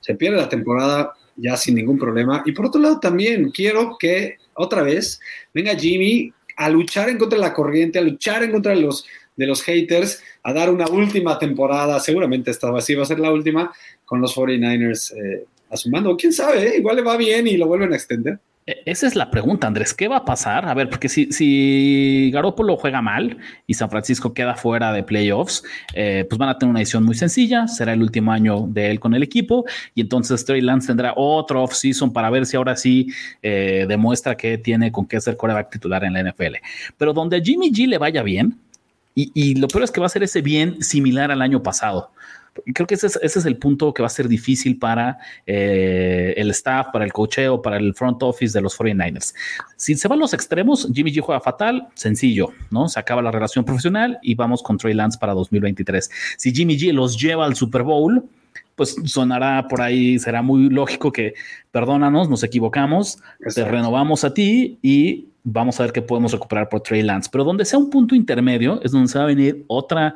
[0.00, 2.42] se pierde la temporada ya sin ningún problema.
[2.44, 5.20] Y por otro lado, también quiero que otra vez
[5.52, 9.04] venga Jimmy a luchar en contra de la corriente, a luchar en contra de los,
[9.36, 13.32] de los haters, a dar una última temporada, seguramente esta sí va a ser la
[13.32, 13.72] última,
[14.04, 16.16] con los 49ers eh, asumando.
[16.16, 16.68] ¿Quién sabe?
[16.68, 16.78] Eh?
[16.78, 18.38] Igual le va bien y lo vuelven a extender.
[18.66, 19.92] E, esa es la pregunta, Andrés.
[19.94, 20.66] ¿Qué va a pasar?
[20.68, 25.62] A ver, porque si, si Garoppolo juega mal y San Francisco queda fuera de playoffs,
[25.92, 27.68] eh, pues van a tener una decisión muy sencilla.
[27.68, 31.62] Será el último año de él con el equipo y entonces Trey Lance tendrá otro
[31.62, 33.08] offseason para ver si ahora sí
[33.42, 36.56] eh, demuestra que tiene con qué ser coreback titular en la NFL.
[36.96, 38.58] Pero donde a Jimmy G le vaya bien,
[39.16, 42.10] y, y lo peor es que va a ser ese bien similar al año pasado
[42.72, 46.88] creo que ese es, el punto que va a ser difícil para eh, el staff,
[46.92, 49.34] para el cocheo, para el front office de los 49ers.
[49.76, 52.88] Si se van los extremos, Jimmy G juega fatal, sencillo, ¿no?
[52.88, 56.10] Se acaba la relación profesional y vamos con Trey Lance para 2023.
[56.36, 58.24] Si Jimmy G los lleva al Super Bowl,
[58.76, 61.34] pues sonará por ahí, será muy lógico que
[61.70, 63.18] perdónanos, nos equivocamos,
[63.54, 67.28] te renovamos a ti y vamos a ver qué podemos recuperar por Trey Lance.
[67.30, 70.14] Pero donde sea un punto intermedio es donde se va a venir otra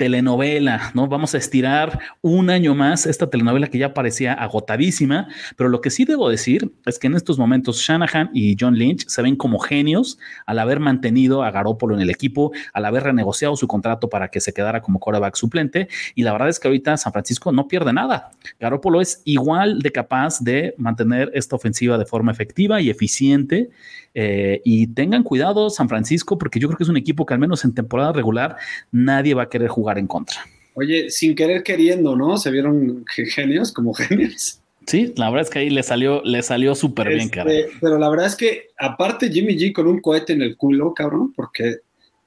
[0.00, 1.08] telenovela, ¿no?
[1.08, 5.90] Vamos a estirar un año más esta telenovela que ya parecía agotadísima, pero lo que
[5.90, 9.58] sí debo decir es que en estos momentos Shanahan y John Lynch se ven como
[9.58, 14.28] genios al haber mantenido a Garópolo en el equipo, al haber renegociado su contrato para
[14.28, 17.68] que se quedara como quarterback suplente y la verdad es que ahorita San Francisco no
[17.68, 18.30] pierde nada.
[18.58, 23.68] Garópolo es igual de capaz de mantener esta ofensiva de forma efectiva y eficiente
[24.14, 27.40] eh, y tengan cuidado San Francisco, porque yo creo que es un equipo que al
[27.40, 28.56] menos en temporada regular
[28.90, 30.40] nadie va a querer jugar en contra.
[30.74, 32.36] Oye, sin querer queriendo, ¿no?
[32.36, 34.60] Se vieron genios, como genios.
[34.86, 37.56] Sí, la verdad es que ahí le salió, le salió súper bien, este, cabrón.
[37.80, 41.32] Pero la verdad es que, aparte Jimmy G con un cohete en el culo, cabrón,
[41.34, 41.76] porque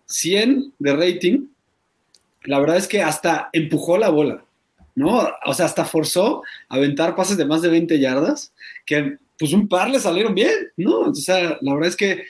[0.06, 1.48] 100 de rating,
[2.44, 4.46] la verdad es que hasta empujó la bola,
[4.96, 5.28] ¿no?
[5.46, 8.54] O sea, hasta forzó a aventar pases de más de 20 yardas,
[8.86, 11.00] que pues un par le salieron bien, ¿no?
[11.00, 12.24] O sea, la verdad es que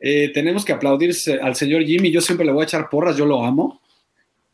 [0.00, 2.10] eh, tenemos que aplaudirse al señor Jimmy.
[2.10, 3.80] Yo siempre le voy a echar porras, yo lo amo.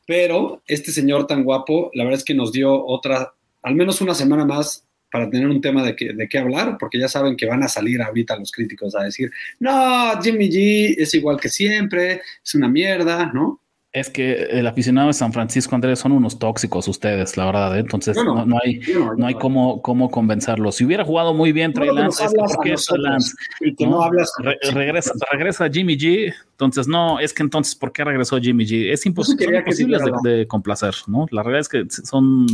[0.06, 4.14] Pero este señor tan guapo, la verdad es que nos dio otra, al menos una
[4.14, 7.62] semana más para tener un tema de, de qué hablar, porque ya saben que van
[7.62, 12.54] a salir ahorita los críticos a decir, no, Jimmy G es igual que siempre, es
[12.54, 13.60] una mierda, ¿no?
[13.94, 17.76] Es que el aficionado de San Francisco, Andrés, son unos tóxicos ustedes, la verdad.
[17.76, 17.78] ¿eh?
[17.78, 18.80] Entonces, no, no, hay,
[19.16, 20.72] no, hay cómo, cómo convencerlo.
[20.72, 23.36] Si hubiera jugado muy bien Trey Lance, es que ¿por qué es Lance?
[23.60, 24.32] Y que no, hablas
[24.72, 26.34] regresa, regresa Jimmy G.
[26.50, 28.92] Entonces, no, es que entonces, ¿por qué regresó Jimmy G?
[28.92, 31.28] Es imposible, imposible de, de, complacer, ¿no?
[31.30, 32.46] La realidad es que son.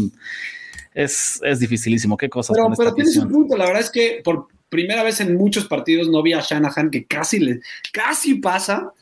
[0.93, 2.19] Es, es dificilísimo.
[2.19, 2.55] ¿Qué cosas?
[2.55, 3.57] Pero, pero tienes un punto.
[3.57, 7.07] La verdad es que por primera vez en muchos partidos no vi a Shanahan que
[7.07, 7.61] casi le,
[7.93, 8.93] casi pasa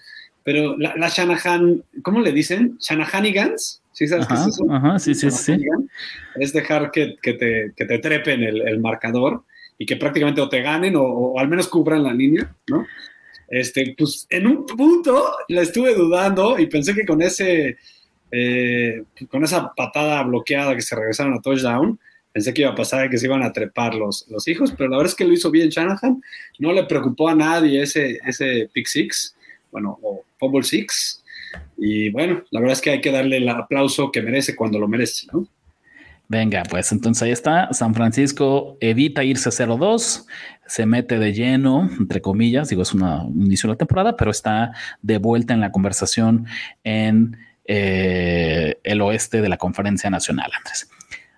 [0.48, 2.78] pero la, la, Shanahan, ¿cómo le dicen?
[2.80, 3.82] Shanahanigans.
[3.92, 4.72] ¿Sí sabes ajá, qué es eso?
[4.72, 5.58] Ajá, sí, sí, sí.
[6.36, 9.44] Es dejar que, que, te, que te trepen el, el, marcador
[9.76, 12.86] y que prácticamente o te ganen o, o, al menos cubran la línea, ¿no?
[13.46, 17.76] Este, pues en un punto la estuve dudando y pensé que con ese,
[18.30, 22.00] eh, con esa patada bloqueada que se regresaron a touchdown,
[22.32, 24.96] pensé que iba a pasar que se iban a trepar los, los hijos, pero la
[24.96, 26.22] verdad es que lo hizo bien Shanahan,
[26.58, 29.34] no le preocupó a nadie ese, ese pick six
[29.70, 31.24] bueno, o Fumble Six.
[31.76, 34.88] Y bueno, la verdad es que hay que darle el aplauso que merece cuando lo
[34.88, 35.46] merece, ¿no?
[36.30, 37.72] Venga, pues entonces ahí está.
[37.72, 40.26] San Francisco evita irse 0-2,
[40.66, 43.02] se mete de lleno, entre comillas, digo, es un
[43.34, 46.46] inicio de la temporada, pero está de vuelta en la conversación
[46.84, 50.90] en eh, el oeste de la conferencia nacional, Andrés.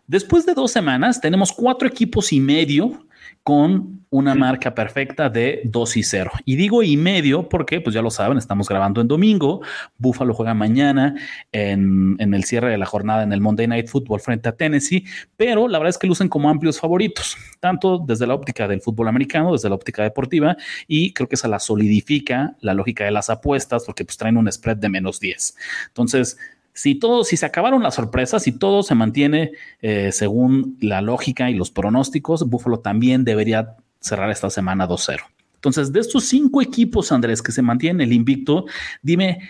[0.08, 3.06] Después de dos semanas, tenemos cuatro equipos y medio
[3.42, 6.30] con una marca perfecta de 2 y 0.
[6.44, 9.62] Y digo y medio porque, pues ya lo saben, estamos grabando en domingo.
[9.98, 11.14] Buffalo juega mañana
[11.52, 15.04] en, en, el cierre de la jornada en el Monday Night Football frente a Tennessee,
[15.36, 19.08] pero la verdad es que lucen como amplios favoritos, tanto desde la óptica del fútbol
[19.08, 20.56] americano, desde la óptica deportiva,
[20.88, 24.50] y creo que esa la solidifica la lógica de las apuestas porque pues traen un
[24.50, 25.56] spread de menos 10.
[25.88, 26.36] Entonces,
[26.72, 29.52] si todo, si se acabaron las sorpresas, si todo se mantiene
[29.82, 35.20] eh, según la lógica y los pronósticos, Buffalo también debería cerrar esta semana 2-0.
[35.54, 38.64] Entonces, de estos cinco equipos, Andrés, que se mantienen el invicto,
[39.02, 39.40] dime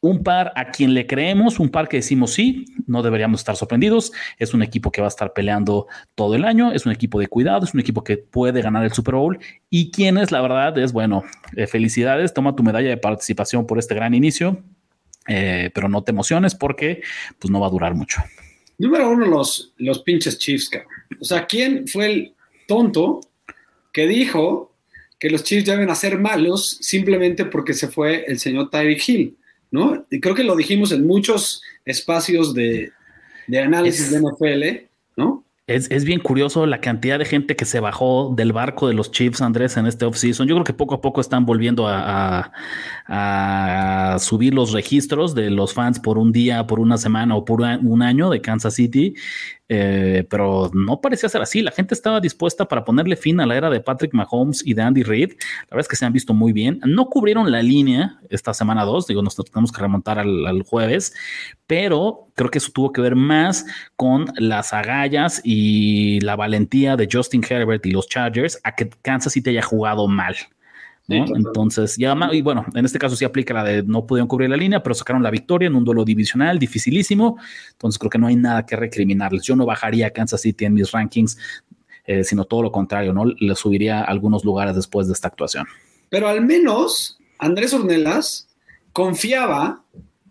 [0.00, 4.12] un par a quien le creemos, un par que decimos sí, no deberíamos estar sorprendidos.
[4.38, 7.26] Es un equipo que va a estar peleando todo el año, es un equipo de
[7.26, 9.38] cuidado, es un equipo que puede ganar el Super Bowl.
[9.68, 11.24] Y quienes, la verdad, es bueno,
[11.56, 14.62] eh, felicidades, toma tu medalla de participación por este gran inicio.
[15.32, 17.02] Eh, pero no te emociones porque
[17.38, 18.20] pues no va a durar mucho.
[18.78, 20.90] Número uno, los, los pinches Chiefs, cabrón.
[21.20, 22.34] O sea, ¿quién fue el
[22.66, 23.20] tonto
[23.92, 24.74] que dijo
[25.20, 29.36] que los Chiefs deben hacer malos simplemente porque se fue el señor Tyreek Hill?
[29.70, 30.04] ¿No?
[30.10, 32.90] Y creo que lo dijimos en muchos espacios de,
[33.46, 35.44] de análisis es, de NFL, ¿no?
[35.70, 39.12] Es, es, bien curioso la cantidad de gente que se bajó del barco de los
[39.12, 40.48] Chiefs, Andrés, en este offseason.
[40.48, 42.50] Yo creo que poco a poco están volviendo a,
[43.06, 47.44] a, a, subir los registros de los fans por un día, por una semana o
[47.44, 49.14] por un año de Kansas City.
[49.72, 51.62] Eh, pero no parecía ser así.
[51.62, 54.82] La gente estaba dispuesta para ponerle fin a la era de Patrick Mahomes y de
[54.82, 55.30] Andy Reid.
[55.30, 56.80] La verdad es que se han visto muy bien.
[56.84, 61.14] No cubrieron la línea esta semana 2, digo, nos tenemos que remontar al, al, jueves,
[61.68, 67.08] pero creo que eso tuvo que ver más con las agallas y la valentía de
[67.10, 70.34] Justin Herbert y los Chargers a que Kansas City haya jugado mal.
[71.10, 71.26] ¿No?
[71.26, 74.48] Sí, Entonces, ya, y bueno, en este caso sí aplica la de no pudieron cubrir
[74.50, 77.38] la línea, pero sacaron la victoria en un duelo divisional dificilísimo.
[77.72, 79.42] Entonces, creo que no hay nada que recriminarles.
[79.42, 81.36] Yo no bajaría a Kansas City en mis rankings,
[82.06, 83.24] eh, sino todo lo contrario, ¿no?
[83.24, 85.66] Le subiría a algunos lugares después de esta actuación.
[86.08, 88.48] Pero al menos Andrés Ornelas
[88.92, 89.82] confiaba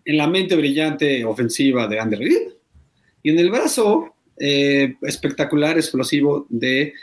[0.04, 2.48] en la mente brillante ofensiva de Andy Reid
[3.22, 6.94] y en el brazo eh, espectacular, explosivo de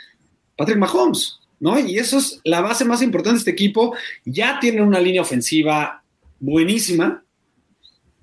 [0.56, 1.37] Patrick Mahomes.
[1.60, 1.78] ¿No?
[1.78, 3.96] Y eso es la base más importante de este equipo.
[4.24, 6.02] Ya tienen una línea ofensiva
[6.40, 7.24] buenísima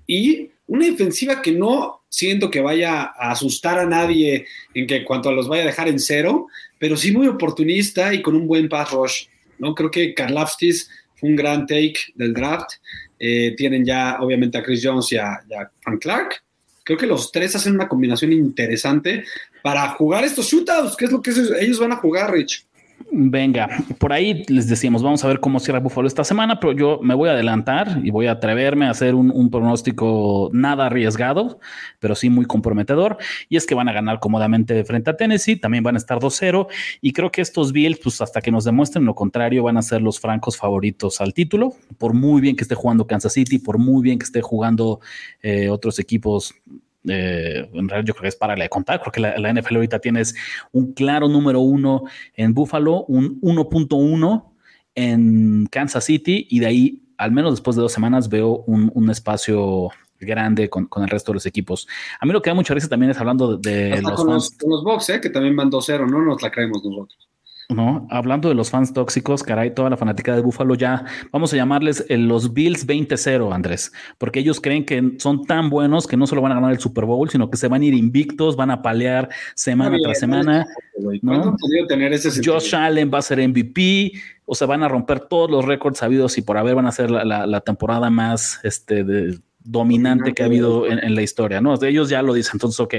[0.06, 5.28] y una defensiva que no siento que vaya a asustar a nadie en que cuanto
[5.28, 6.46] a los vaya a dejar en cero,
[6.78, 9.26] pero sí muy oportunista y con un buen pass rush,
[9.58, 9.74] ¿no?
[9.74, 12.70] Creo que Karlaftis fue un gran take del draft.
[13.18, 16.42] Eh, tienen ya obviamente a Chris Jones y a, y a Frank Clark.
[16.84, 19.24] Creo que los tres hacen una combinación interesante
[19.62, 22.65] para jugar estos shootouts, que es lo que ellos van a jugar, Rich.
[23.18, 27.00] Venga, por ahí les decíamos, vamos a ver cómo cierra Buffalo esta semana, pero yo
[27.02, 31.60] me voy a adelantar y voy a atreverme a hacer un, pronóstico nada arriesgado,
[31.98, 33.16] pero sí muy comprometedor.
[33.48, 36.66] Y es que van a ganar cómodamente frente a Tennessee, también van a estar 2-0.
[37.00, 40.02] Y creo que estos Bills, pues hasta que nos demuestren lo contrario, van a ser
[40.02, 44.02] los francos favoritos al título, por muy bien que esté jugando Kansas City, por muy
[44.02, 45.00] bien que esté jugando
[45.42, 46.54] eh, otros equipos
[47.08, 49.00] Eh, en realidad yo creo que es para de contar.
[49.00, 50.34] Creo que la, la, NFL ahorita tienes
[50.72, 54.44] un claro número uno en Buffalo, un 1.1
[54.94, 59.10] en Kansas City y de ahí, al menos después de dos semanas, veo un, un
[59.10, 61.86] espacio grande con, con, el resto de los equipos.
[62.20, 64.70] A mí lo que da mucha risa también es hablando de los, con, los, con
[64.70, 65.20] los ¿eh?
[65.20, 67.28] que también van 2-0, no nos la creemos nosotros.
[67.68, 68.06] ¿No?
[68.10, 72.04] Hablando de los fans tóxicos, caray, toda la fanática de Búfalo ya, vamos a llamarles
[72.08, 76.52] los Bills 20-0, Andrés, porque ellos creen que son tan buenos que no solo van
[76.52, 79.28] a ganar el Super Bowl, sino que se van a ir invictos, van a palear
[79.54, 80.66] semana tras semana.
[81.22, 81.56] ¿no?
[81.88, 84.12] tener ese Josh Allen va a ser MVP,
[84.44, 87.10] o se van a romper todos los récords sabidos y por haber van a ser
[87.10, 91.60] la, la, la temporada más este, de, dominante que ha habido en, en, la historia,
[91.60, 91.74] ¿no?
[91.82, 92.94] Ellos ya lo dicen, entonces, ok.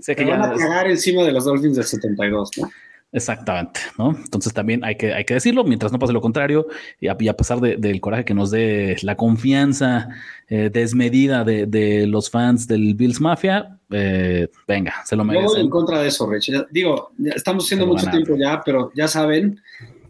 [0.00, 2.70] Sé que van ya a cagar encima de los Dolphins del 72, ¿no?
[3.14, 4.10] Exactamente, ¿no?
[4.10, 6.66] Entonces también hay que, hay que decirlo, mientras no pase lo contrario,
[7.00, 10.08] y a, y a pesar de, del coraje que nos dé la confianza
[10.48, 15.46] eh, desmedida de, de, los fans del Bills Mafia, eh, venga, se lo merecen.
[15.46, 16.50] Yo voy en contra de eso, Rich.
[16.72, 19.60] Digo, estamos haciendo mucho tiempo ya, pero ya saben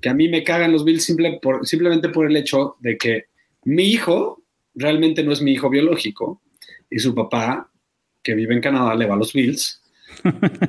[0.01, 3.25] que a mí me cagan los Bills simple por, simplemente por el hecho de que
[3.65, 4.43] mi hijo
[4.75, 6.41] realmente no es mi hijo biológico
[6.89, 7.71] y su papá,
[8.23, 9.84] que vive en Canadá, le va a los Bills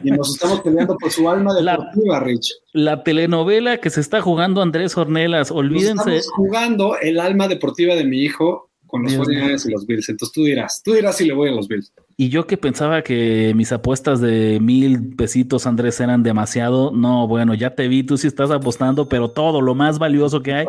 [0.04, 2.54] y nos estamos peleando por su alma deportiva, la, Rich.
[2.74, 5.94] La telenovela que se está jugando Andrés Ornelas, olvídense.
[5.96, 10.10] Nos estamos jugando el alma deportiva de mi hijo con los 49 y los Bills.
[10.10, 11.92] Entonces tú dirás, tú dirás si le voy a los Bills.
[12.18, 16.92] Y yo que pensaba que mis apuestas de mil pesitos, Andrés, eran demasiado.
[16.92, 20.54] No, bueno, ya te vi, tú sí estás apostando, pero todo lo más valioso que
[20.54, 20.66] hay.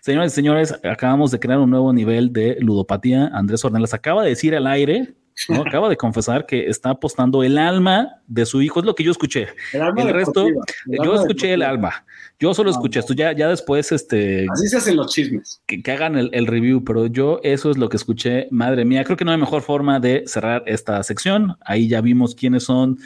[0.00, 3.30] Señores y señores, acabamos de crear un nuevo nivel de ludopatía.
[3.34, 5.14] Andrés Ornelas acaba de decir al aire
[5.48, 5.62] ¿no?
[5.62, 9.10] Acaba de confesar que está apostando el alma de su hijo, es lo que yo
[9.10, 9.48] escuché.
[9.72, 12.04] El, alma el resto, el yo escuché el alma.
[12.38, 14.46] Yo solo escuché esto, ya, ya después, este.
[14.52, 15.62] Así se hacen los chismes.
[15.66, 18.48] Que, que hagan el, el, review, pero yo eso es lo que escuché.
[18.50, 21.56] Madre mía, creo que no hay mejor forma de cerrar esta sección.
[21.62, 22.98] Ahí ya vimos quiénes son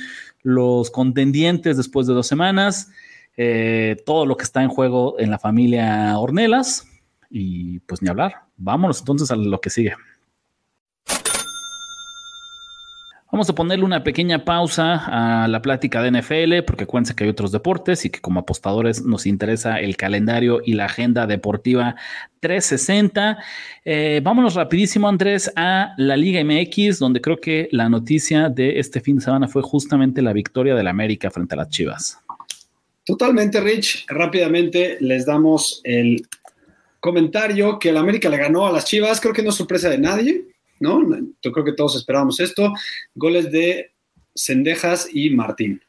[0.43, 2.91] los contendientes después de dos semanas.
[3.37, 6.87] Eh, todo lo que está en juego en la familia Ornelas.
[7.29, 8.43] Y pues ni hablar.
[8.57, 9.95] Vámonos entonces a lo que sigue.
[13.33, 17.31] Vamos a ponerle una pequeña pausa a la plática de NFL, porque acuérdense que hay
[17.31, 21.95] otros deportes y que como apostadores nos interesa el calendario y la agenda deportiva
[22.41, 23.39] 360.
[23.85, 29.01] Eh, vámonos rapidísimo, Andrés, a la Liga MX, donde creo que la noticia de este
[29.01, 32.19] fin de semana fue justamente la victoria del América frente a las Chivas.
[33.05, 34.07] Totalmente, Rich.
[34.09, 36.27] Rápidamente les damos el
[36.99, 39.21] comentario que el América le ganó a las Chivas.
[39.21, 40.50] Creo que no es sorpresa de nadie.
[40.81, 41.01] ¿No?
[41.43, 42.73] Yo creo que todos esperábamos esto.
[43.15, 43.93] Goles de
[44.35, 45.81] Cendejas y Martín.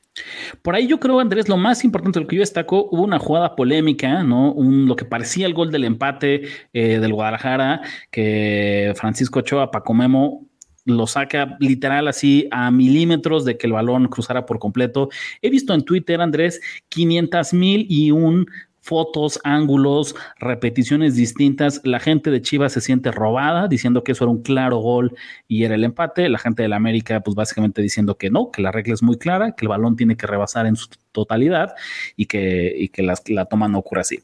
[0.62, 3.56] Por ahí yo creo, Andrés, lo más importante, lo que yo destaco, hubo una jugada
[3.56, 4.52] polémica, ¿no?
[4.52, 9.94] Un, lo que parecía el gol del empate eh, del Guadalajara, que Francisco Ochoa, Paco
[9.94, 10.48] Memo,
[10.86, 15.10] lo saca literal así a milímetros de que el balón cruzara por completo.
[15.42, 18.48] He visto en Twitter, Andrés, 500 mil y un
[18.82, 21.82] fotos, ángulos, repeticiones distintas.
[21.84, 25.16] La gente de Chivas se siente robada, diciendo que eso era un claro gol
[25.48, 26.28] y era el empate.
[26.30, 29.18] La gente de la América, pues básicamente diciendo que no, que la regla es muy
[29.18, 31.74] clara, que el balón tiene que rebasar en su totalidad
[32.16, 34.20] y que, y que la, la toma no ocurre así.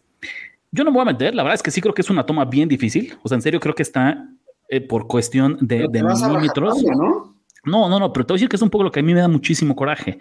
[0.71, 2.25] Yo no me voy a meter, la verdad es que sí creo que es una
[2.25, 3.13] toma bien difícil.
[3.23, 4.27] O sea, en serio creo que está
[4.69, 6.83] eh, por cuestión de, de milímetros.
[6.83, 7.35] ¿no?
[7.63, 9.03] no, no, no, pero te voy a decir que es un poco lo que a
[9.03, 10.17] mí me da muchísimo coraje.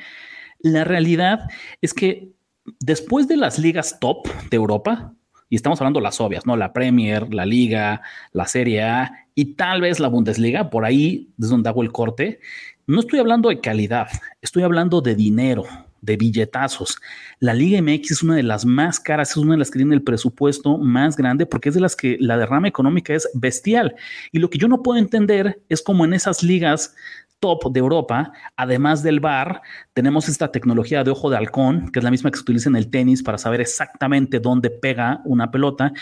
[0.60, 1.40] La realidad
[1.80, 2.35] es que
[2.80, 5.12] después de las ligas top de Europa,
[5.48, 6.56] y estamos hablando las obvias, ¿no?
[6.56, 8.02] La Premier, la Liga,
[8.32, 12.40] la Serie A y tal vez la Bundesliga, por ahí es donde hago el corte.
[12.86, 14.08] No estoy hablando de calidad,
[14.40, 15.64] estoy hablando de dinero,
[16.00, 16.98] de billetazos.
[17.38, 19.94] La Liga MX es una de las más caras, es una de las que tiene
[19.94, 23.94] el presupuesto más grande porque es de las que la derrama económica es bestial.
[24.32, 26.94] Y lo que yo no puedo entender es cómo en esas ligas
[27.40, 32.04] top de Europa, además del bar, tenemos esta tecnología de ojo de halcón, que es
[32.04, 35.92] la misma que se utiliza en el tenis para saber exactamente dónde pega una pelota.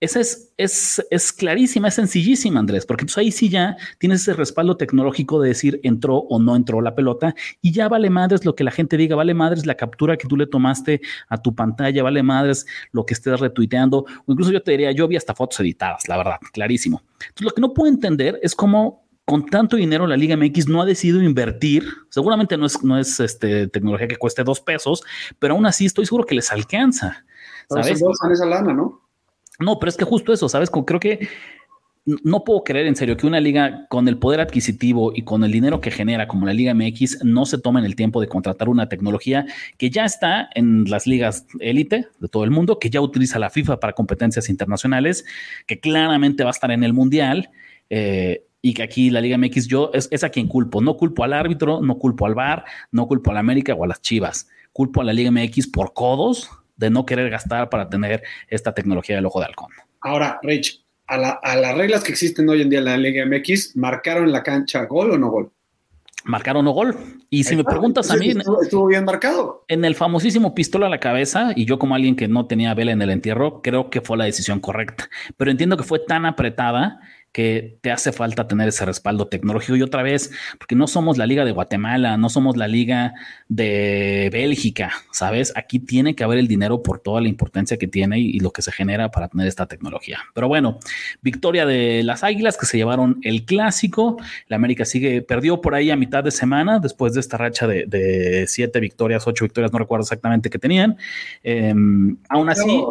[0.00, 4.34] Esa es, es, es clarísima, es sencillísima, Andrés, porque entonces ahí sí ya tienes ese
[4.34, 8.54] respaldo tecnológico de decir entró o no entró la pelota y ya vale madres lo
[8.54, 12.02] que la gente diga, vale madres la captura que tú le tomaste a tu pantalla,
[12.02, 15.60] vale madres lo que estés retuiteando, o incluso yo te diría, yo vi hasta fotos
[15.60, 17.02] editadas, la verdad, clarísimo.
[17.20, 20.82] Entonces lo que no puedo entender es cómo con tanto dinero la Liga MX no
[20.82, 21.84] ha decidido invertir.
[22.10, 25.02] Seguramente no es, no es este, tecnología que cueste dos pesos,
[25.38, 27.24] pero aún así estoy seguro que les alcanza.
[27.68, 28.02] ¿sabes?
[28.32, 29.00] esa lana, ¿no?
[29.58, 30.70] No, pero es que justo eso, ¿sabes?
[30.70, 31.28] Creo que
[32.06, 35.52] no puedo creer en serio que una liga con el poder adquisitivo y con el
[35.52, 38.90] dinero que genera como la Liga MX no se tomen el tiempo de contratar una
[38.90, 39.46] tecnología
[39.78, 43.48] que ya está en las ligas élite de todo el mundo, que ya utiliza la
[43.48, 45.24] FIFA para competencias internacionales,
[45.66, 47.50] que claramente va a estar en el Mundial.
[47.88, 50.80] Eh, y que aquí la Liga MX yo es, es, a quien culpo.
[50.80, 53.86] No culpo al árbitro, no culpo al VAR, no culpo a la América o a
[53.86, 54.48] las Chivas.
[54.72, 59.16] Culpo a la Liga MX por codos de no querer gastar para tener esta tecnología
[59.16, 59.70] del ojo de halcón.
[60.00, 63.26] Ahora, Rich, a, la, a las reglas que existen hoy en día en la Liga
[63.26, 65.52] MX, ¿marcaron en la cancha gol o no gol?
[66.24, 66.96] marcaron no gol.
[67.30, 69.64] Y si me preguntas a mí, estuvo, estuvo, bien marcado.
[69.68, 72.92] En el famosísimo pistola a la cabeza, y yo como alguien que no tenía vela
[72.92, 75.10] en el entierro, creo que fue la decisión correcta.
[75.36, 77.00] Pero entiendo que fue tan apretada
[77.34, 79.74] que te hace falta tener ese respaldo tecnológico.
[79.74, 83.12] Y otra vez, porque no somos la Liga de Guatemala, no somos la Liga
[83.48, 85.52] de Bélgica, ¿sabes?
[85.56, 88.62] Aquí tiene que haber el dinero por toda la importancia que tiene y, lo que
[88.62, 90.20] se genera para tener esta tecnología.
[90.32, 90.78] Pero bueno,
[91.22, 94.16] victoria de las Águilas que se llevaron el clásico.
[94.46, 98.44] La América sigue, perdió por ahí a mitad de semana después de esta racha de,
[98.46, 100.98] siete victorias, ocho victorias, no recuerdo exactamente que tenían.
[101.42, 101.74] Eh,
[102.28, 102.84] aún así.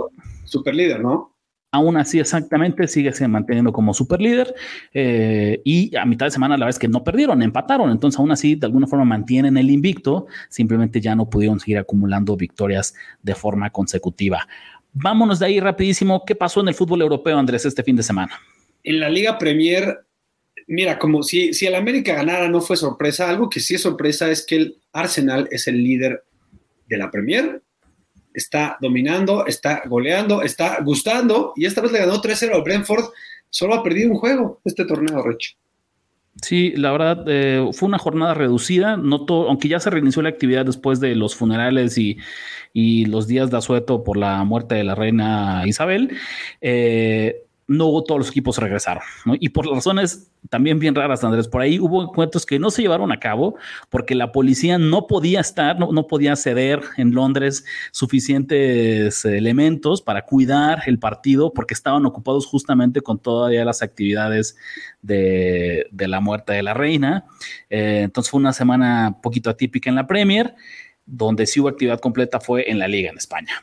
[0.44, 1.33] Super líder, ¿no?
[1.74, 4.53] Aún así, exactamente, sigue manteniendo como super líder
[4.93, 7.89] eh, y a mitad de semana la vez que no perdieron, empataron.
[7.89, 12.38] Entonces, aún así, de alguna forma mantienen el invicto, simplemente ya no pudieron seguir acumulando
[12.38, 12.93] victorias
[13.24, 14.47] de forma consecutiva.
[14.91, 16.24] Vámonos de ahí rapidísimo.
[16.28, 18.39] ¿Qué pasó en el fútbol europeo, Andrés, este fin de semana?
[18.84, 20.05] En la Liga Premier,
[20.67, 24.30] mira, como si, si el América ganara no fue sorpresa, algo que sí es sorpresa
[24.30, 26.24] es que el Arsenal es el líder
[26.88, 27.63] de la Premier
[28.34, 33.06] está dominando, está goleando, está gustando y esta vez le ganó 3-0 al Brentford.
[33.50, 35.58] Solo ha perdido un juego este torneo, Rich.
[36.42, 40.30] Sí, la verdad eh, fue una jornada reducida, no todo, aunque ya se reinició la
[40.30, 42.18] actividad después de los funerales y,
[42.74, 46.18] y los días de asueto por la muerte de la reina Isabel.
[46.60, 49.36] Eh, no todos los equipos regresaron, ¿no?
[49.39, 53.11] Y por razones también bien raras, Andrés, por ahí hubo encuentros que no se llevaron
[53.11, 53.55] a cabo
[53.89, 60.26] porque la policía no podía estar, no, no podía ceder en Londres suficientes elementos para
[60.26, 64.57] cuidar el partido porque estaban ocupados justamente con todavía las actividades
[65.01, 67.26] de, de la muerte de la reina.
[67.70, 70.55] Eh, entonces fue una semana poquito atípica en la Premier,
[71.05, 73.53] donde sí hubo actividad completa fue en la liga en España.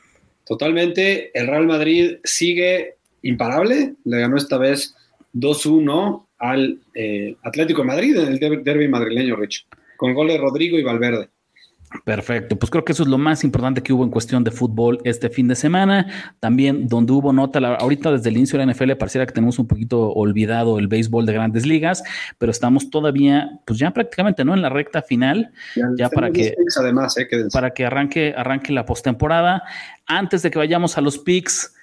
[0.45, 4.95] Totalmente, el Real Madrid sigue imparable, le ganó esta vez
[5.35, 9.67] 2-1 al eh, Atlético de Madrid en el derby madrileño, Rich,
[9.97, 11.29] con goles de Rodrigo y Valverde.
[12.05, 15.01] Perfecto, pues creo que eso es lo más importante que hubo en cuestión de fútbol
[15.03, 16.35] este fin de semana.
[16.39, 19.59] También donde hubo nota, la, ahorita desde el inicio de la NFL pareciera que tenemos
[19.59, 22.05] un poquito olvidado el béisbol de grandes ligas,
[22.39, 24.55] pero estamos todavía, pues ya prácticamente, ¿no?
[24.55, 28.87] En la recta final, ya, ya para que, además, eh, para que arranque, arranque la
[28.87, 29.65] postemporada.
[30.07, 31.75] Antes de que vayamos a los picks,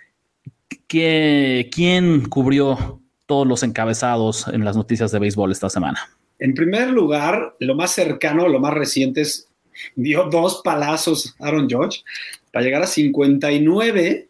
[0.88, 6.00] ¿qué, ¿quién cubrió todos los encabezados en las noticias de béisbol esta semana?
[6.40, 9.48] En primer lugar, lo más cercano, lo más reciente es
[9.96, 12.02] dio dos palazos Aaron George
[12.52, 14.30] para llegar a 59,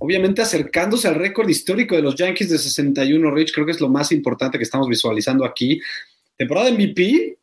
[0.00, 3.88] obviamente acercándose al récord histórico de los Yankees de 61, Rich, creo que es lo
[3.88, 5.80] más importante que estamos visualizando aquí.
[6.36, 7.36] Temporada MVP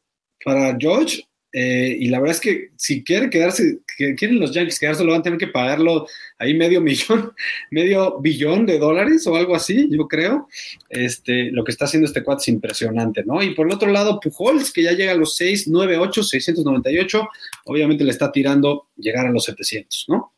[0.44, 1.24] para George,
[1.58, 5.12] eh, y la verdad es que si quieren quedarse, que quieren los Yankees quedarse, lo
[5.12, 6.06] van a tener que pagarlo
[6.38, 7.32] ahí medio millón,
[7.72, 10.50] medio billón de dólares o algo así, yo creo.
[10.90, 13.42] Este, lo que está haciendo este cuate es impresionante, ¿no?
[13.42, 17.30] Y por el otro lado, Pujols, que ya llega a los 698, 698,
[17.68, 20.34] obviamente le está tirando llegar a los 700, ¿no?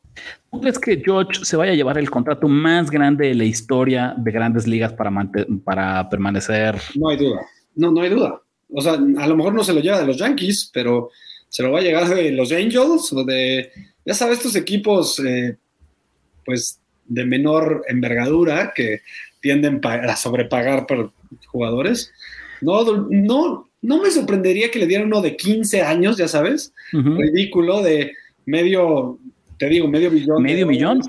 [0.52, 4.14] ¿Tú crees que George se vaya a llevar el contrato más grande de la historia
[4.18, 5.12] de grandes ligas para,
[5.64, 6.76] para permanecer?
[6.94, 7.42] No hay duda,
[7.74, 8.40] no, no hay duda.
[8.70, 11.10] O sea, a lo mejor no se lo lleva de los Yankees, pero
[11.50, 13.72] se lo va a llegar de los Angels o de,
[14.06, 15.58] ya sabes, estos equipos, eh,
[16.46, 19.02] pues, de menor envergadura que
[19.40, 21.14] tienden a sobrepagar por
[21.48, 22.12] jugadores.
[22.62, 26.98] No, no, no me sorprendería que le dieran uno de 15 años, ya sabes, uh
[26.98, 27.18] -huh.
[27.18, 28.14] ridículo, de
[28.46, 29.20] medio,
[29.58, 30.44] te digo, medio millón.
[30.44, 31.02] Medio millón.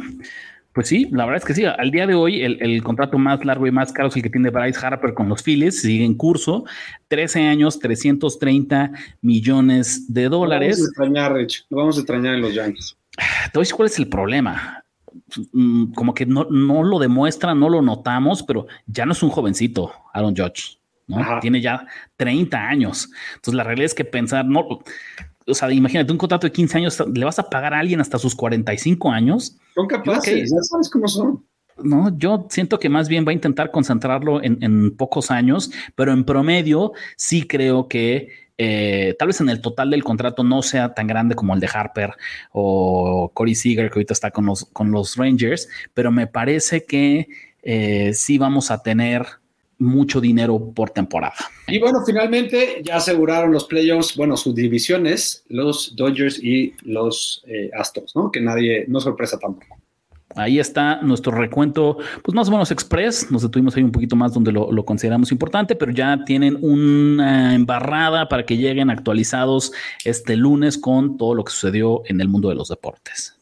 [0.79, 1.65] Pues sí, la verdad es que sí.
[1.65, 4.31] Al día de hoy, el, el, contrato más largo y más caro es el que
[4.31, 6.67] tiene Bryce Harper con los Phillies, sigue en curso.
[7.09, 10.79] 13 años, 330 millones de dólares.
[10.79, 11.67] Lo vamos a extrañar, Rich.
[11.69, 12.97] Lo vamos a extrañar en los Yankees.
[13.53, 14.85] Te voy a cuál es el problema.
[15.97, 19.93] Como que no, no lo demuestra, no lo notamos, pero ya no es un jovencito,
[20.15, 20.79] Aaron Judge.
[21.09, 21.41] ¿no?
[21.41, 21.85] Tiene ya
[22.19, 23.11] 30 años.
[23.35, 24.79] Entonces, la realidad es que pensar, no,
[25.49, 28.19] o sea, imagínate un contrato de 15 años, le vas a pagar a alguien hasta
[28.19, 29.57] sus 45 años.
[29.75, 31.45] Son capaces, que, ya sabes cómo son.
[31.83, 36.13] No, yo siento que más bien va a intentar concentrarlo en, en pocos años, pero
[36.13, 38.29] en promedio sí creo que
[38.61, 41.71] eh, tal vez en el total del contrato no sea tan grande como el de
[41.73, 42.15] Harper
[42.51, 47.29] o Corey Seager, que ahorita está con los, con los Rangers, pero me parece que
[47.63, 49.27] eh, sí vamos a tener
[49.79, 51.37] mucho dinero por temporada.
[51.67, 57.71] Y bueno, finalmente ya aseguraron los playoffs, bueno, sus divisiones, los Dodgers y los eh,
[57.77, 58.31] Astros, ¿no?
[58.31, 59.77] Que nadie, no sorpresa tampoco.
[60.35, 63.31] Ahí está nuestro recuento, pues más o menos express.
[63.31, 67.55] Nos detuvimos ahí un poquito más donde lo, lo, consideramos importante, pero ya tienen una
[67.55, 69.73] embarrada para que lleguen actualizados
[70.05, 73.38] este lunes con todo lo que sucedió en el mundo de los deportes.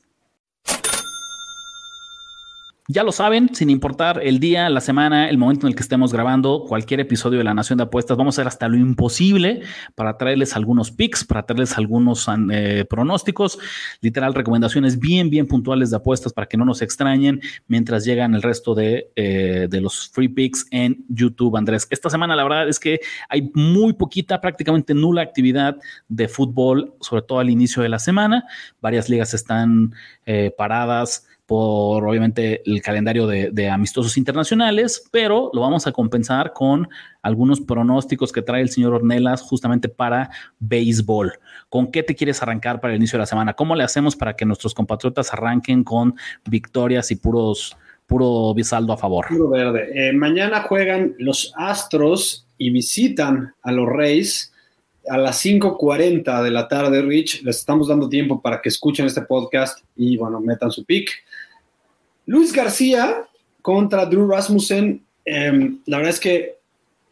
[2.89, 6.13] Ya lo saben, sin importar el día, la semana, el momento en el que estemos
[6.13, 9.63] grabando cualquier episodio de La Nación de Apuestas, vamos a hacer hasta lo imposible
[9.97, 13.59] para traerles algunos picks, para traerles algunos eh, pronósticos,
[14.01, 18.43] literal, recomendaciones bien, bien puntuales de apuestas para que no nos extrañen mientras llegan el
[18.43, 21.89] resto de, eh, de los free picks en YouTube, Andrés.
[21.91, 25.77] Esta semana, la verdad es que hay muy poquita, prácticamente nula actividad
[26.09, 28.45] de fútbol, sobre todo al inicio de la semana.
[28.81, 29.93] Varias ligas están
[30.25, 36.89] eh, paradas por obviamente el calendario de, amistosos internacionales, pero lo vamos a compensar con
[37.23, 41.39] algunos pronósticos que trae el señor Ornelas justamente para béisbol.
[41.69, 43.55] ¿Con qué te quieres arrancar para el inicio de la semana?
[43.55, 46.17] ¿Cómo le hacemos para que nuestros compatriotas arranquen con
[46.49, 47.77] victorias y puros,
[48.07, 49.27] puro bisaldo a favor?
[49.29, 49.91] Puro verde.
[49.95, 54.53] Eh, mañana juegan los Astros y visitan a los Reyes
[55.09, 57.43] a las 5.40 de la tarde, Rich.
[57.43, 61.11] Les estamos dando tiempo para que escuchen este podcast y, bueno, metan su pick.
[62.27, 63.27] Luis García
[63.63, 65.03] contra Drew Rasmussen.
[65.25, 66.57] Em, la verdad es que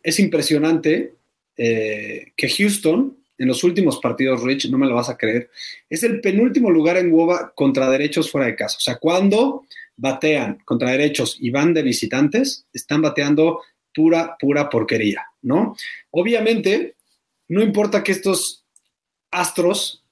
[0.03, 1.15] es impresionante
[1.57, 5.51] eh, que Houston, en los últimos partidos, Rich, no me lo vas a creer,
[5.89, 8.77] es el penúltimo lugar en WOBA contra derechos fuera de casa.
[8.77, 9.65] O sea, cuando
[9.97, 13.61] batean contra derechos y van de visitantes, están bateando
[13.95, 15.77] pura, pura porquería, ¿no?
[16.11, 16.95] Obviamente,
[17.49, 18.65] no importa que estos
[19.31, 20.05] astros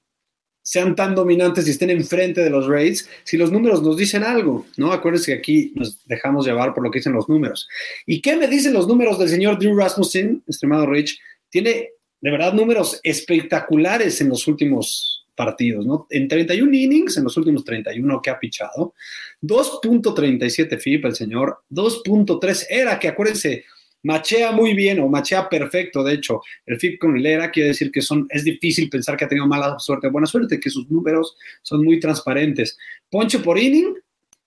[0.63, 4.65] sean tan dominantes y estén enfrente de los Raids, si los números nos dicen algo,
[4.77, 4.93] ¿no?
[4.93, 7.67] Acuérdense que aquí nos dejamos llevar por lo que dicen los números.
[8.05, 11.19] ¿Y qué me dicen los números del señor Drew Rasmussen, estimado Rich?
[11.49, 11.89] Tiene
[12.21, 16.07] de verdad números espectaculares en los últimos partidos, ¿no?
[16.09, 18.93] En 31 innings, en los últimos 31 que ha pichado,
[19.41, 23.65] 2.37 FIP el señor, 2.3 era, que acuérdense,
[24.03, 28.01] machea muy bien o machea perfecto, de hecho, el FIP con Hilera quiere decir que
[28.01, 31.35] son, es difícil pensar que ha tenido mala suerte o buena suerte, que sus números
[31.61, 32.77] son muy transparentes.
[33.09, 33.95] Ponche por inning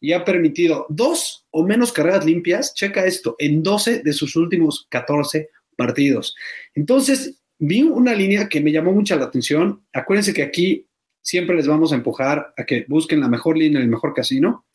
[0.00, 4.86] y ha permitido dos o menos carreras limpias, checa esto, en 12 de sus últimos
[4.90, 6.34] 14 partidos.
[6.74, 9.82] Entonces, vi una línea que me llamó mucho la atención.
[9.92, 10.86] Acuérdense que aquí
[11.22, 14.66] siempre les vamos a empujar a que busquen la mejor línea, el mejor casino.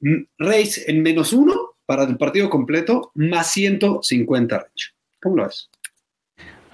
[0.00, 4.66] Mm, Race en menos uno para el partido completo, más 150,
[5.22, 5.70] ¿Cómo lo ves?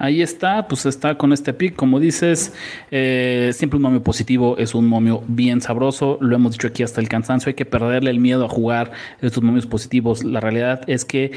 [0.03, 2.53] Ahí está, pues está con este pick, como dices,
[2.91, 7.01] eh, siempre un momio positivo es un momio bien sabroso, lo hemos dicho aquí hasta
[7.01, 8.91] el cansancio, hay que perderle el miedo a jugar
[9.21, 10.25] estos momios positivos.
[10.25, 11.31] La realidad es que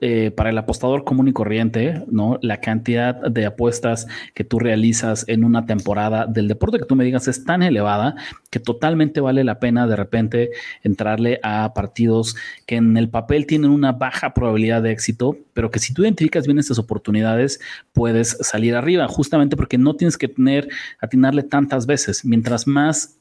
[0.00, 2.38] eh, para el apostador común y corriente, ¿no?
[2.40, 7.04] La cantidad de apuestas que tú realizas en una temporada del deporte que tú me
[7.04, 8.14] digas es tan elevada
[8.50, 10.50] que totalmente vale la pena de repente
[10.84, 12.36] entrarle a partidos
[12.66, 16.46] que en el papel tienen una baja probabilidad de éxito, pero que si tú identificas
[16.46, 17.60] bien estas oportunidades,
[17.92, 20.68] puedes salir arriba, justamente porque no tienes que tener,
[21.00, 22.24] atinarle tantas veces.
[22.24, 23.18] Mientras más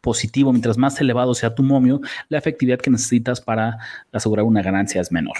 [0.00, 3.78] positivo, mientras más elevado sea tu momio, la efectividad que necesitas para
[4.12, 5.36] asegurar una ganancia es menor.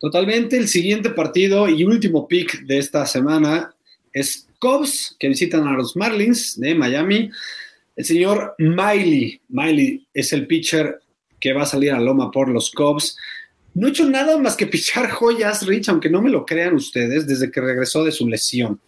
[0.00, 0.56] Totalmente.
[0.56, 3.74] El siguiente partido y último pick de esta semana
[4.12, 7.30] es Cubs, que visitan a los Marlins de Miami.
[7.96, 9.40] El señor Miley.
[9.48, 11.00] Miley es el pitcher
[11.40, 13.16] que va a salir a Loma por los Cubs.
[13.74, 17.26] No ha hecho nada más que pichar joyas, Rich, aunque no me lo crean ustedes,
[17.26, 18.80] desde que regresó de su lesión.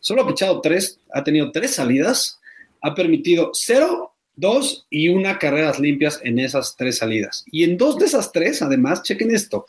[0.00, 2.38] Solo ha pichado tres, ha tenido tres salidas,
[2.82, 7.44] ha permitido cero, dos y una carreras limpias en esas tres salidas.
[7.50, 9.66] Y en dos de esas tres, además, chequen esto,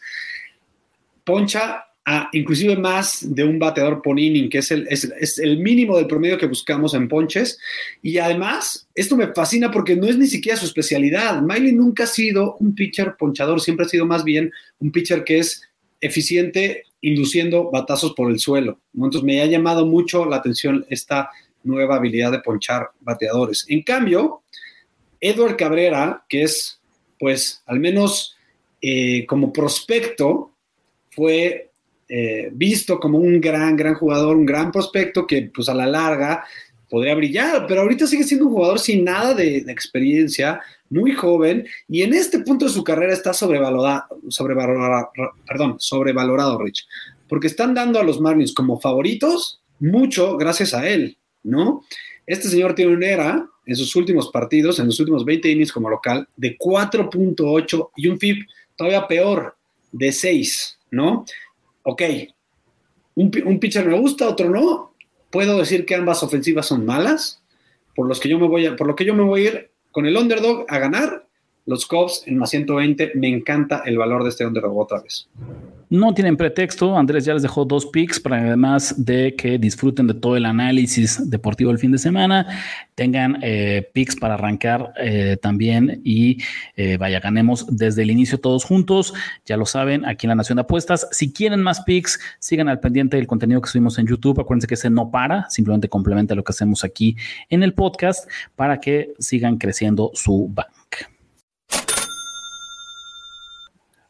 [1.27, 6.37] poncha a inclusive más de un bateador por inning, que es el, mínimo del promedio
[6.37, 7.59] que buscamos en ponches.
[8.01, 11.41] Y además, esto me fascina porque no es ni siquiera su especialidad.
[11.41, 15.39] Miley nunca ha sido un pitcher ponchador, siempre ha sido más bien un pitcher que
[15.39, 15.63] es
[15.99, 18.79] eficiente induciendo batazos por el suelo.
[18.95, 21.29] Entonces me ha llamado mucho la atención esta
[21.63, 23.65] nueva habilidad de ponchar bateadores.
[23.67, 24.43] En cambio,
[25.19, 26.79] Edward Cabrera, que es,
[27.19, 28.37] pues, al menos
[28.81, 30.53] eh, como prospecto,
[31.17, 31.71] fue
[32.07, 36.45] eh, visto como un gran, gran jugador, un gran prospecto que pues a la larga
[36.91, 40.61] podría brillar, pero ahorita sigue siendo un jugador sin nada de, experiencia,
[40.91, 45.09] muy joven, y en este punto de su carrera está sobrevalorado, sobrevalorado,
[45.45, 46.87] perdón, sobrevalorado, Rich,
[47.27, 51.83] porque están dando a los Marlins como favoritos mucho gracias a él, ¿no?
[52.27, 55.89] Este señor tiene una era en sus últimos partidos, en los últimos 20 innings como
[55.89, 58.47] local, de 4.8 y un FIP
[58.77, 59.57] todavía peor,
[59.91, 60.76] de 6.
[60.91, 61.25] ¿No?
[61.83, 62.01] Ok,
[63.15, 64.93] un, pitcher me gusta, otro no.
[65.31, 67.41] Puedo decir que ambas ofensivas son malas,
[67.95, 70.05] por, los que yo me voy por lo que yo me voy a ir con
[70.05, 71.27] el underdog a ganar
[71.65, 75.27] Los Cubs en más 120, me encanta el valor de este underdog otra vez.
[75.89, 76.97] No tienen pretexto.
[76.97, 81.29] Andrés ya les dejó dos picks para además de que disfruten de todo el análisis
[81.29, 82.45] deportivo del fin de semana,
[82.95, 86.43] tengan eh, picks para arrancar eh, también y
[86.75, 89.13] eh, vaya, ganemos desde el inicio todos juntos.
[89.45, 91.07] Ya lo saben, aquí en la Nación de Apuestas.
[91.11, 94.41] Si quieren más picks, sigan al pendiente del contenido que subimos en YouTube.
[94.41, 97.15] Acuérdense que ese no para, simplemente complementa lo que hacemos aquí
[97.49, 100.76] en el podcast para que sigan creciendo su bank.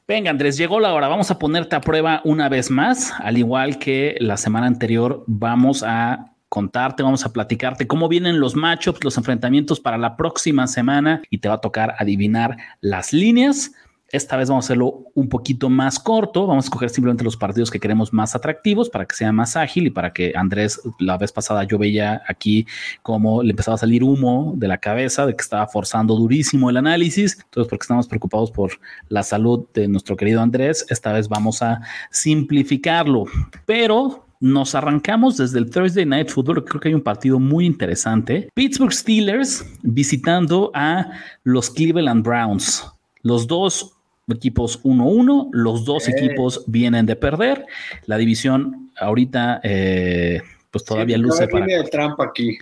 [0.08, 1.10] Venga, Andrés, llegó la hora.
[1.10, 5.26] Vamos a ponerte a prueba una vez más, al igual que la semana anterior.
[5.28, 10.66] Vamos a contarte, vamos a platicarte cómo vienen los matchups, los enfrentamientos para la próxima
[10.68, 13.74] semana y te va a tocar adivinar las líneas.
[14.10, 16.48] Esta vez vamos a hacerlo un poquito más corto.
[16.48, 19.88] Vamos a escoger simplemente los partidos que queremos más atractivos para que sea más ágil
[19.88, 22.66] y para que Andrés, la vez pasada yo veía aquí
[23.04, 26.78] cómo le empezaba a salir humo de la cabeza, de que estaba forzando durísimo el
[26.78, 27.38] análisis.
[27.44, 28.72] Entonces, porque estamos preocupados por
[29.10, 33.26] la salud de nuestro querido Andrés, esta vez vamos a simplificarlo.
[33.66, 36.64] Pero nos arrancamos desde el Thursday Night Football.
[36.64, 38.50] Creo que hay un partido muy interesante.
[38.54, 41.12] Pittsburgh Steelers visitando a
[41.44, 42.86] los Cleveland Browns.
[43.24, 43.97] Los dos
[44.30, 47.66] equipos 1-1, los dos equipos vienen de perder,
[48.06, 51.66] la división ahorita eh, pues todavía luce para...
[51.66, 52.58] de trampa aquí.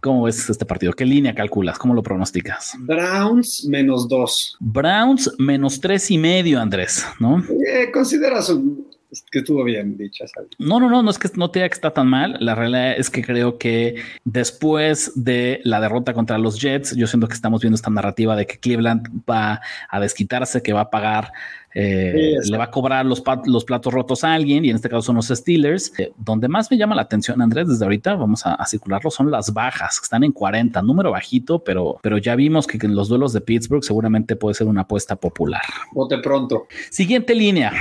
[0.00, 0.92] ¿Cómo ves este partido?
[0.92, 1.78] ¿Qué línea calculas?
[1.78, 2.74] ¿Cómo lo pronosticas?
[2.78, 4.56] Browns menos dos.
[4.60, 7.42] Browns menos tres y medio, Andrés, ¿no?
[7.66, 8.86] Eh, consideras un,
[9.30, 10.24] que estuvo bien dicha.
[10.58, 12.36] No, no, no, no es que no te diga que está tan mal.
[12.40, 17.28] La realidad es que creo que después de la derrota contra los Jets, yo siento
[17.28, 21.32] que estamos viendo esta narrativa de que Cleveland va a desquitarse, que va a pagar
[21.78, 25.02] eh, le va a cobrar los, los, platos rotos a alguien, y en este caso
[25.02, 25.92] son los Steelers.
[25.98, 29.52] Eh, donde más me llama la atención, Andrés, desde ahorita vamos a, circularlo, son las
[29.52, 33.34] bajas, que están en 40, número bajito, pero, pero ya vimos que en los duelos
[33.34, 35.60] de Pittsburgh seguramente puede ser una apuesta popular.
[35.92, 36.66] Bote pronto.
[36.88, 37.74] Siguiente línea,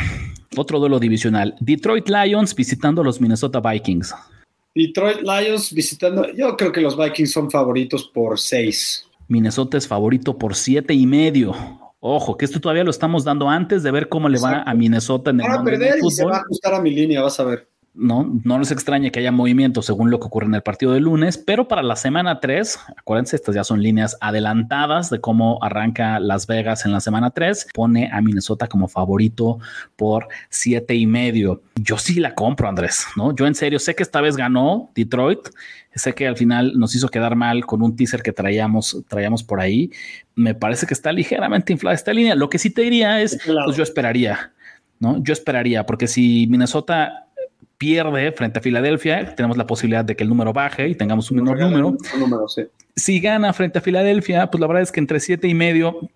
[0.58, 1.56] otro duelo divisional.
[1.60, 4.14] Detroit Lions visitando a los Minnesota Vikings.
[4.76, 9.08] Detroit Lions visitando, yo creo que los Vikings son favoritos por seis.
[9.28, 11.56] Minnesota es favorito por siete y medio.
[12.00, 15.32] Ojo, que esto todavía lo estamos dando antes de ver cómo le va a Minnesota
[15.32, 17.46] en el Van a perder y se va a ajustar a mi línea, vas a
[17.46, 17.70] ver.
[17.96, 21.00] No, no les extraña que haya movimiento según lo que ocurre en el partido de
[21.00, 26.20] lunes, pero para la semana 3, acuérdense, estas ya son líneas adelantadas de cómo arranca
[26.20, 29.60] Las Vegas en la semana 3, pone a Minnesota como favorito
[29.96, 31.62] por siete y medio.
[31.76, 33.34] Yo sí la compro, Andrés, ¿no?
[33.34, 35.48] Yo en serio sé que esta vez ganó Detroit,
[35.96, 39.62] Sé que al final nos hizo quedar mal con un teaser que traíamos, traíamos por
[39.62, 39.92] ahí.
[40.36, 42.36] Me parece que está ligeramente inflada esta línea.
[42.36, 44.52] Lo que sí te diría es, pues yo esperaría,
[45.00, 45.24] ¿no?
[45.24, 47.25] Yo esperaría, porque si Minnesota
[47.78, 51.38] pierde frente a Filadelfia, tenemos la posibilidad de que el número baje y tengamos un
[51.38, 51.98] menor número.
[52.96, 56.10] Si gana frente a Filadelfia, pues la verdad es que entre siete y medio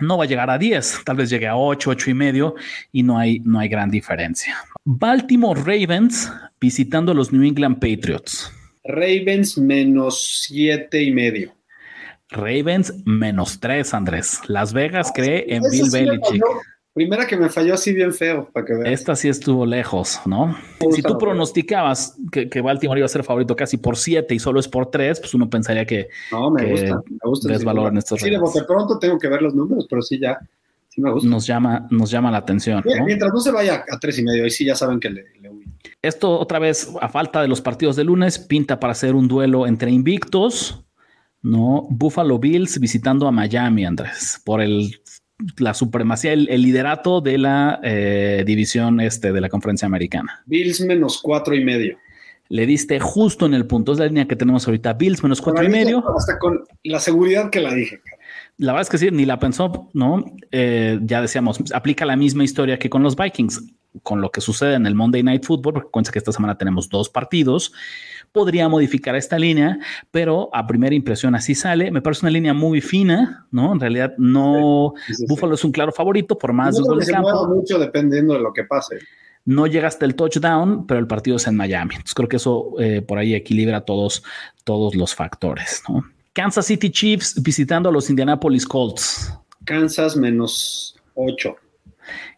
[0.00, 2.54] no va a llegar a 10, tal vez llegue a 8, 8 y medio
[2.92, 4.56] y no hay, no hay gran diferencia.
[4.84, 8.50] Baltimore Ravens visitando a los New England Patriots.
[8.84, 11.54] Ravens menos siete y medio.
[12.28, 14.40] Ravens menos tres, Andrés.
[14.46, 16.42] Las Vegas cree en Bill Belichick.
[16.94, 18.86] Primera que me falló así bien feo, para que vean.
[18.86, 20.56] Esta sí estuvo lejos, ¿no?
[20.94, 24.68] Si tú pronosticabas que, Baltimore iba a ser favorito casi por siete y solo es
[24.68, 26.08] por tres, pues uno pensaría que.
[26.30, 27.52] No, me gusta, me gusta.
[27.98, 30.38] Estos Sí, de pronto tengo que ver los números, pero sí ya.
[30.88, 31.28] Sí me gusta.
[31.28, 32.84] Nos llama, nos llama la atención.
[33.04, 35.50] Mientras no se vaya a tres y medio, ahí sí ya saben que le, le
[36.02, 39.66] esto otra vez, a falta de los partidos de lunes, pinta para ser un duelo
[39.66, 40.84] entre invictos,
[41.42, 41.86] ¿no?
[41.90, 45.00] Buffalo Bills visitando a Miami, Andrés, por el,
[45.58, 50.42] la supremacía, el, liderato de la eh, división este de la conferencia americana.
[50.46, 51.98] Bills menos cuatro y medio.
[52.48, 55.64] Le diste justo en el punto, es la línea que tenemos ahorita, Bills menos cuatro
[55.64, 56.04] y medio.
[56.16, 58.00] Hasta con la seguridad que la dije.
[58.58, 60.24] La verdad es que sí, ni la pensó, ¿no?
[60.52, 63.62] Eh, ya decíamos, aplica la misma historia que con los Vikings
[64.02, 66.88] con lo que sucede en el Monday Night Football, porque cuenta que esta semana tenemos
[66.88, 67.72] dos partidos,
[68.34, 69.78] podría modificar esta línea,
[70.10, 71.92] pero a primera impresión así sale.
[71.92, 73.72] Me parece una línea muy fina, ¿no?
[73.72, 74.94] En realidad, no.
[75.28, 77.46] Buffalo es un claro favorito por más de campo.
[77.46, 78.98] mucho dependiendo de lo que pase.
[79.44, 81.94] No llega hasta el touchdown, pero el partido es en Miami.
[81.94, 84.24] Entonces creo que eso eh, por ahí equilibra todos,
[84.64, 86.04] todos los factores, ¿no?
[86.32, 89.32] Kansas City Chiefs visitando a los Indianapolis Colts.
[89.64, 91.54] Kansas menos 8.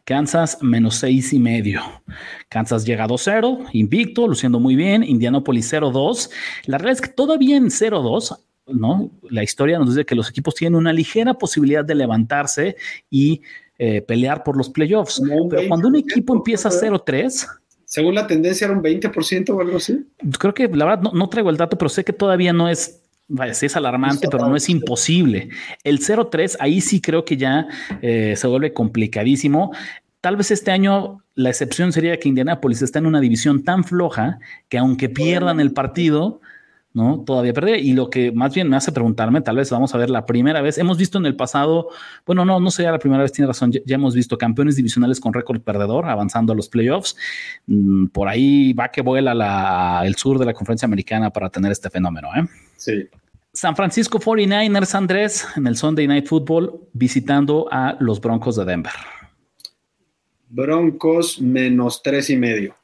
[0.07, 1.82] Kansas menos seis y medio.
[2.48, 5.02] Kansas llega a 2-0, invicto, luciendo muy bien.
[5.02, 6.30] Indianapolis 0-2.
[6.66, 8.38] La realidad es que todavía en 0-2,
[8.68, 9.11] ¿no?
[9.28, 12.76] La historia nos dice que los equipos tienen una ligera posibilidad de levantarse
[13.11, 13.42] y
[13.78, 15.20] eh, pelear por los playoffs.
[15.50, 17.48] Pero cuando un equipo empieza 0-3,
[17.84, 20.07] según la tendencia era un 20% o algo así.
[20.38, 23.02] Creo que la verdad no, traigo el dato, pero sé que todavía no es
[23.52, 25.48] sí es alarmante, pero no es imposible.
[25.84, 27.66] El 0-3, ahí sí creo que ya
[28.02, 29.72] eh, se vuelve complicadísimo.
[30.20, 34.38] Tal vez este año la excepción sería que Indianapolis está en una división tan floja
[34.68, 36.40] que aunque pierdan el partido,
[36.97, 37.22] ¿no?
[37.26, 37.84] Todavía perder.
[37.84, 40.62] Y lo que más bien me hace preguntarme, tal vez vamos a ver la primera
[40.62, 40.78] vez.
[40.78, 41.90] Hemos visto en el pasado,
[42.24, 43.70] bueno, no, no sería la primera vez, tiene razón.
[43.70, 47.14] Ya, hemos visto campeones divisionales con récord perdedor avanzando a los playoffs.
[47.66, 51.90] Mm, por ahí va que vuela el sur de la conferencia americana para tener este
[51.90, 52.47] fenómeno, ¿eh?
[52.76, 53.07] Sí.
[53.53, 58.92] San Francisco 49ers, Andrés, en el Sunday Night Football, visitando a los Broncos de Denver.
[60.49, 62.74] Broncos menos tres y medio.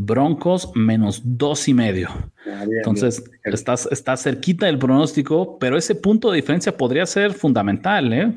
[0.00, 2.08] Broncos menos dos y medio.
[2.46, 8.12] Ah, Entonces, Estás, estás cerquita del pronóstico, pero ese punto de diferencia podría ser fundamental.
[8.12, 8.32] ¿eh?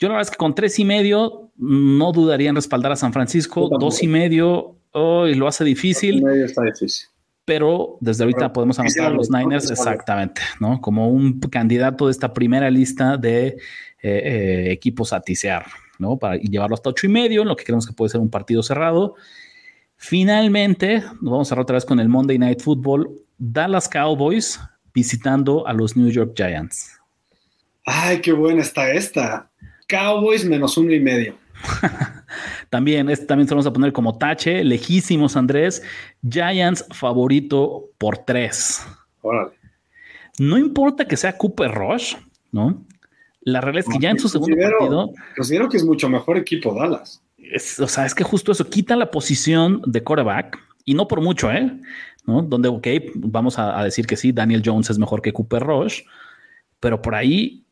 [0.00, 3.12] Yo la verdad es que con tres y medio no dudaría en respaldar a San
[3.12, 3.68] Francisco.
[3.78, 6.24] Dos y medio hoy lo hace difícil.
[6.24, 7.08] medio está difícil.
[7.44, 10.80] Pero desde ahorita podemos anotar a los Niners exactamente, ¿no?
[10.80, 13.56] Como un candidato de esta primera lista de eh,
[14.02, 15.66] eh, equipos a tisear,
[16.00, 16.18] ¿no?
[16.18, 18.62] Para llevarlo hasta ocho y medio, en lo que creemos que puede ser un partido
[18.62, 19.14] cerrado.
[19.98, 23.10] Finalmente, nos vamos a cerrar otra vez con el Monday Night Football.
[23.36, 24.60] Dallas Cowboys
[24.94, 26.98] visitando a los New York Giants.
[27.84, 29.50] Ay, qué buena está esta.
[29.88, 31.34] Cowboys menos uno y medio.
[32.70, 35.82] también, este también se vamos a poner como tache, lejísimos Andrés.
[36.26, 38.86] Giants favorito por tres.
[39.20, 39.58] Órale.
[40.38, 42.14] No importa que sea Cooper Rush,
[42.52, 42.84] ¿no?
[43.40, 45.12] La realidad es que ya en su segundo partido.
[45.34, 47.20] Considero que es mucho mejor equipo Dallas
[47.80, 51.50] o sea, es que justo eso quita la posición de quarterback y no por mucho,
[51.50, 51.70] ¿eh?
[52.26, 52.42] ¿No?
[52.42, 56.02] Donde, ok, vamos a, decir que sí, Daniel Jones es mejor que Cooper Rush,
[56.78, 57.64] pero por ahí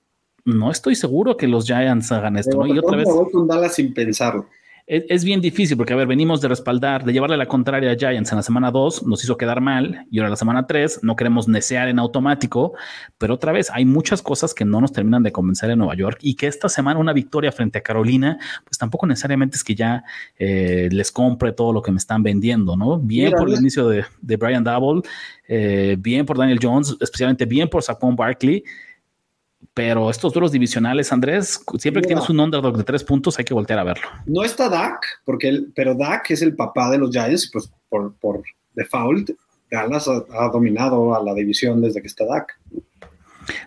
[0.44, 2.66] no estoy seguro que los Giants hagan esto, ¿no?
[2.66, 3.08] Y otra vez.
[3.46, 4.48] Dallas sin pensarlo
[4.86, 8.30] es, bien difícil porque, a ver, venimos de respaldar, de llevarle la contraria a Giants
[8.30, 11.48] en la semana 2, nos hizo quedar mal y ahora la semana 3 no queremos
[11.48, 12.72] necear en automático,
[13.18, 16.18] pero otra vez hay muchas cosas que no nos terminan de convencer en Nueva York
[16.20, 20.04] y que esta semana una victoria frente a Carolina, pues tampoco necesariamente es que ya
[20.38, 22.98] eh, les compre todo lo que me están vendiendo, ¿no?
[22.98, 25.02] Bien por el inicio de, de Brian Double,
[25.48, 28.62] eh, bien por Daniel Jones, especialmente bien por Saquon Barkley.
[29.74, 33.54] Pero estos duros divisionales, Andrés, siempre que tienes un underdog de tres puntos, hay que
[33.54, 34.08] voltear a verlo.
[34.24, 38.14] No está Dak, porque él, pero Dak es el papá de los Giants, pues por,
[38.16, 38.42] por
[38.74, 39.30] default,
[39.70, 42.58] Dallas ha, dominado a la división desde que está Dak.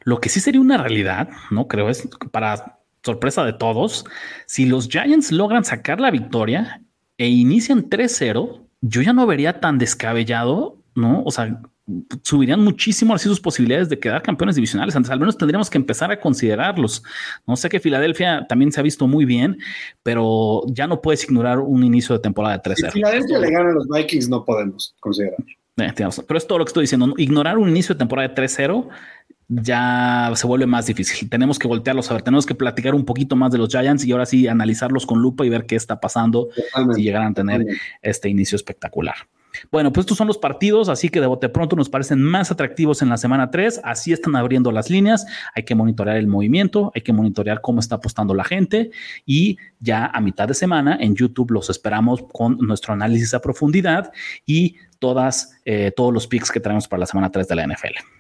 [0.04, 4.06] Lo que sí sería una realidad, no creo, es para sorpresa de todos,
[4.46, 6.82] si los Giants logran sacar la victoria
[7.18, 11.24] e inician 3-0, yo ya no vería tan descabellado, ¿no?
[11.24, 11.62] O sea,
[12.22, 14.96] subirían muchísimo así sus posibilidades de quedar campeones divisionales.
[14.96, 17.04] Antes, al menos tendríamos que empezar a considerarlos.
[17.48, 19.58] No sé que Filadelfia también se ha visto muy bien,
[20.04, 22.76] pero ya no puedes ignorar un inicio de temporada de 3-0.
[22.76, 25.40] Si Filadelfia le gana a los Vikings, no podemos considerar.
[25.78, 25.94] Eh,
[26.28, 27.14] pero es todo lo que estoy diciendo.
[27.18, 28.90] Ignorar un inicio de temporada de 3-0
[29.50, 31.30] ya se vuelve más difícil.
[31.30, 34.12] Tenemos que voltearlos a ver, tenemos que platicar un poquito más de los Giants y
[34.12, 36.50] ahora sí analizarlos con lupa y ver qué está pasando
[36.96, 37.66] si llegaran a tener
[38.02, 39.16] este inicio espectacular.
[39.72, 43.02] Bueno, pues estos son los partidos, así que de bote pronto nos parecen más atractivos
[43.02, 43.82] en la semana 3.
[43.84, 45.26] Así están abriendo las líneas.
[45.56, 48.92] Hay que monitorear el movimiento, hay que monitorear cómo está apostando la gente
[49.26, 54.12] y ya a mitad de semana en YouTube los esperamos con nuestro análisis a profundidad
[54.46, 58.19] y todas, eh, todos los picks que traemos para la semana 3 de la NFL.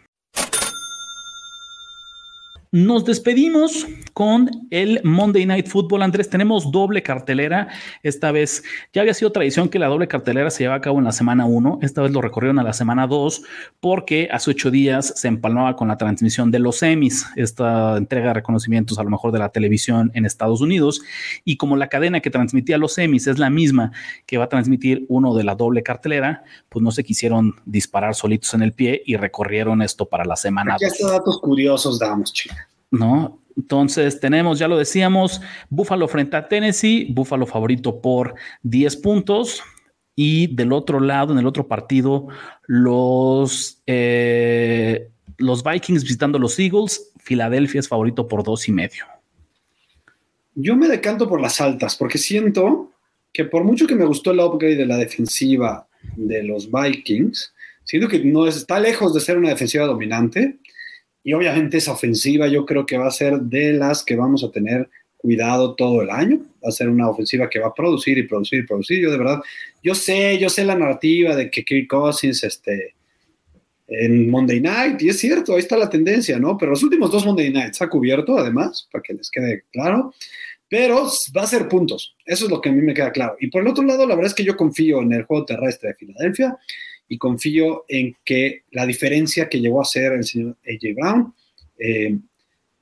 [2.71, 6.03] Nos despedimos con el Monday Night Football.
[6.03, 7.69] Andrés, tenemos doble cartelera.
[8.03, 8.61] Esta vez
[8.93, 11.47] ya había sido tradición que la doble cartelera se llevaba a cabo en la semana
[11.47, 11.79] 1.
[11.81, 13.41] Esta vez lo recorrieron a la semana 2
[13.79, 18.33] porque hace ocho días se empalmaba con la transmisión de los Emmys, esta entrega de
[18.35, 21.01] reconocimientos a lo mejor de la televisión en Estados Unidos.
[21.45, 23.93] Y como la cadena que transmitía los Emmys es la misma
[24.27, 28.53] que va a transmitir uno de la doble cartelera, pues no se quisieron disparar solitos
[28.53, 32.58] en el pie y recorrieron esto para la semana Aquí hasta datos curiosos damos, chica.
[32.91, 33.39] ¿No?
[33.55, 39.61] Entonces tenemos, ya lo decíamos, Buffalo frente a Tennessee, Buffalo favorito por 10 puntos.
[40.15, 42.27] Y del otro lado, en el otro partido,
[42.67, 49.05] los, eh, los Vikings visitando los Eagles, Filadelfia es favorito por dos y medio.
[50.55, 52.91] Yo me decanto por las altas, porque siento
[53.31, 58.07] que por mucho que me gustó el upgrade de la defensiva de los Vikings, siento
[58.07, 60.59] que no está lejos de ser una defensiva dominante
[61.23, 64.51] y obviamente esa ofensiva yo creo que va a ser de las que vamos a
[64.51, 66.39] tener cuidado todo el año.
[66.63, 69.01] Va a ser una ofensiva que va a producir y producir y producir.
[69.01, 69.39] Yo de verdad,
[69.83, 72.95] yo sé, yo sé la narrativa de que Kirk Cousins este,
[73.87, 76.57] en Monday Night, y es cierto, ahí está la tendencia, ¿no?
[76.57, 80.13] Pero los últimos dos Monday Nights ha cubierto, además, para que les quede claro.
[80.69, 82.15] Pero va a ser puntos.
[82.25, 83.35] Eso es lo que a mí me queda claro.
[83.39, 85.89] Y por el otro lado, la verdad es que yo confío en el juego terrestre
[85.89, 86.57] de Filadelfia
[87.09, 91.33] y confío en que la diferencia que llegó a ser el señor AJ Brown,
[91.77, 92.17] eh,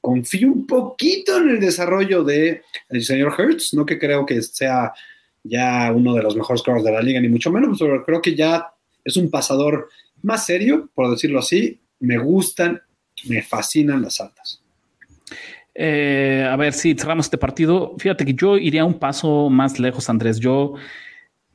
[0.01, 4.93] confío un poquito en el desarrollo del el señor Hertz, no que creo que sea
[5.43, 8.35] ya uno de los mejores corredores de la liga, ni mucho menos, pero creo que
[8.35, 8.67] ya
[9.03, 9.89] es un pasador
[10.21, 11.79] más serio, por decirlo así.
[11.99, 12.81] Me gustan,
[13.25, 14.61] me fascinan las altas.
[15.73, 17.95] Eh, a ver si cerramos este partido.
[17.97, 20.39] Fíjate que yo iría un paso más lejos, Andrés.
[20.39, 20.73] Yo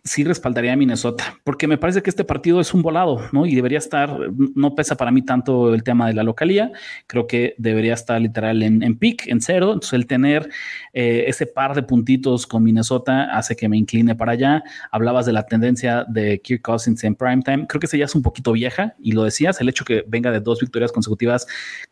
[0.05, 3.47] sí respaldaría a Minnesota, porque me parece que este partido es un volado, ¿no?
[3.47, 4.19] Y debería estar,
[4.57, 6.73] no pesa para mí tanto el tema de la localía,
[7.07, 10.49] creo que debería estar literal en, en pick, en cero, entonces el tener
[10.93, 14.65] eh, ese par de puntitos con Minnesota hace que me incline para allá.
[14.91, 18.23] Hablabas de la tendencia de Kirk Cousins en primetime, creo que esa ya es un
[18.23, 21.47] poquito vieja, y lo decías, el hecho que venga de dos victorias consecutivas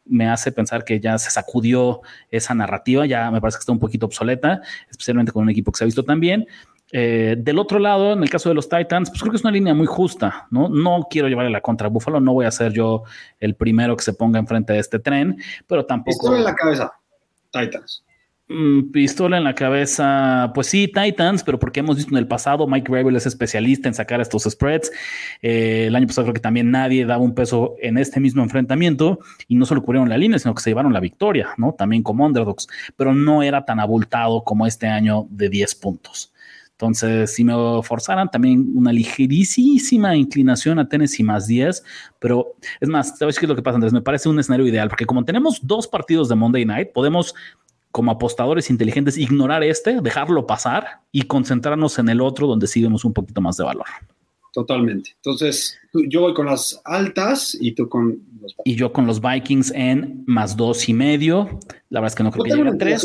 [0.04, 2.00] me hace pensar que ya se sacudió
[2.32, 5.78] esa narrativa, ya me parece que está un poquito obsoleta, especialmente con un equipo que
[5.78, 6.46] se ha visto tan bien.
[6.92, 9.52] Eh, del otro lado, en el caso de los Titans, pues creo que es una
[9.52, 10.68] línea muy justa, ¿no?
[10.68, 13.04] No quiero llevarle la contra a Buffalo, no voy a ser yo
[13.38, 15.36] el primero que se ponga enfrente de este tren,
[15.66, 16.18] pero tampoco...
[16.18, 16.92] Pistola en la cabeza,
[17.50, 18.04] Titans.
[18.52, 22.66] Mm, pistola en la cabeza, pues sí, Titans, pero porque hemos visto en el pasado,
[22.66, 24.90] Mike Gravel es especialista en sacar estos spreads.
[25.40, 29.20] Eh, el año pasado creo que también nadie daba un peso en este mismo enfrentamiento
[29.46, 31.74] y no solo cubrieron la línea, sino que se llevaron la victoria, ¿no?
[31.74, 32.66] También como underdogs,
[32.96, 36.32] pero no era tan abultado como este año de 10 puntos.
[36.80, 37.52] Entonces, si me
[37.82, 41.84] forzaran, también una ligerísima inclinación a Tennessee más 10,
[42.18, 43.92] pero es más, ¿sabes qué es lo que pasa, Andrés?
[43.92, 47.34] Me parece un escenario ideal, porque como tenemos dos partidos de Monday Night, podemos,
[47.92, 53.04] como apostadores inteligentes, ignorar este, dejarlo pasar y concentrarnos en el otro, donde sí vemos
[53.04, 53.84] un poquito más de valor.
[54.54, 55.10] Totalmente.
[55.16, 59.70] Entonces, yo voy con las altas y tú con los Y yo con los Vikings
[59.76, 61.60] en más dos y medio.
[61.90, 63.04] La verdad es que no creo que llegue a tres.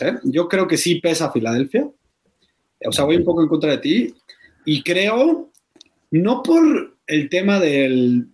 [0.00, 0.18] ¿eh?
[0.22, 1.90] Yo creo que sí pesa Filadelfia
[2.86, 4.14] o sea, voy un poco en contra de ti
[4.64, 5.50] y creo,
[6.10, 8.26] no por el tema del,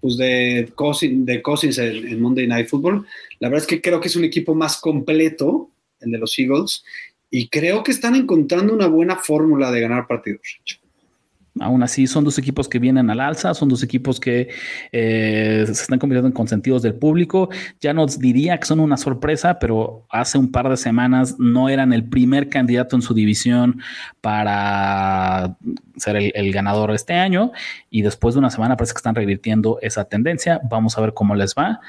[0.00, 3.06] pues de Cousins, de Cousins en, Monday Night Football,
[3.38, 6.84] la verdad es que creo que es un equipo más completo, el de los Eagles,
[7.30, 10.60] y creo que están encontrando una buena fórmula de ganar partidos.
[11.60, 14.48] Aún así, son dos equipos que vienen al alza, son dos equipos que
[14.92, 17.48] eh, se están convirtiendo en consentidos del público.
[17.80, 21.92] Ya nos diría que son una sorpresa, pero hace un par de semanas no eran
[21.92, 23.80] el primer candidato en su división
[24.20, 25.56] para
[25.96, 27.52] ser el, ganador este año.
[27.90, 30.60] Y después de una semana parece que están revirtiendo esa tendencia.
[30.68, 31.80] Vamos a ver cómo les va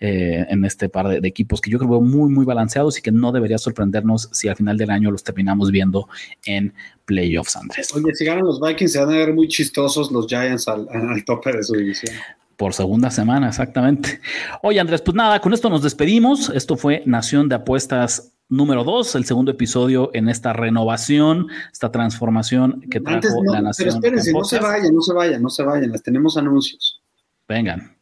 [0.00, 3.10] eh, en este par de, de, equipos que yo creo muy, muy balanceados y que
[3.10, 6.08] no debería sorprendernos si al final del año los terminamos viendo
[6.44, 6.74] en
[7.04, 7.94] playoffs, Andrés.
[7.94, 11.24] Oye, si ganan los Vikings, se van a ver muy chistosos los Giants al, al
[11.24, 12.14] tope de su división.
[12.56, 14.20] Por segunda semana, exactamente.
[14.62, 16.50] Oye, Andrés, pues nada, con esto nos despedimos.
[16.50, 22.80] Esto fue Nación de Apuestas número dos, el segundo episodio en esta renovación, esta transformación
[22.90, 23.98] que trajo la Nación.
[24.00, 27.02] Pero espérense, no se vayan, no se vayan, no se vayan, les tenemos anuncios.
[27.48, 27.95] Vengan.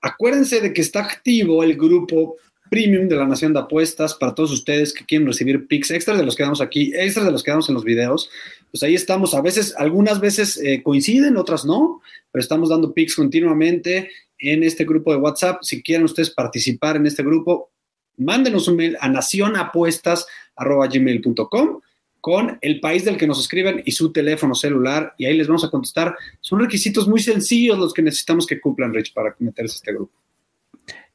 [0.00, 2.36] Acuérdense de que está activo el grupo
[2.70, 6.24] premium de la Nación de Apuestas para todos ustedes que quieren recibir picks extras de
[6.24, 8.30] los que damos aquí, extras de los que damos en los videos.
[8.70, 13.14] Pues ahí estamos, a veces, algunas veces eh, coinciden, otras no, pero estamos dando picks
[13.14, 15.62] continuamente en este grupo de WhatsApp.
[15.62, 17.70] Si quieren ustedes participar en este grupo,
[18.16, 21.80] mándenos un mail a nacionapuestas.gmail.com
[22.26, 25.62] con el país del que nos escriben y su teléfono celular y ahí les vamos
[25.62, 26.16] a contestar.
[26.40, 30.12] Son requisitos muy sencillos los que necesitamos que cumplan, Rich, para meterse a este grupo.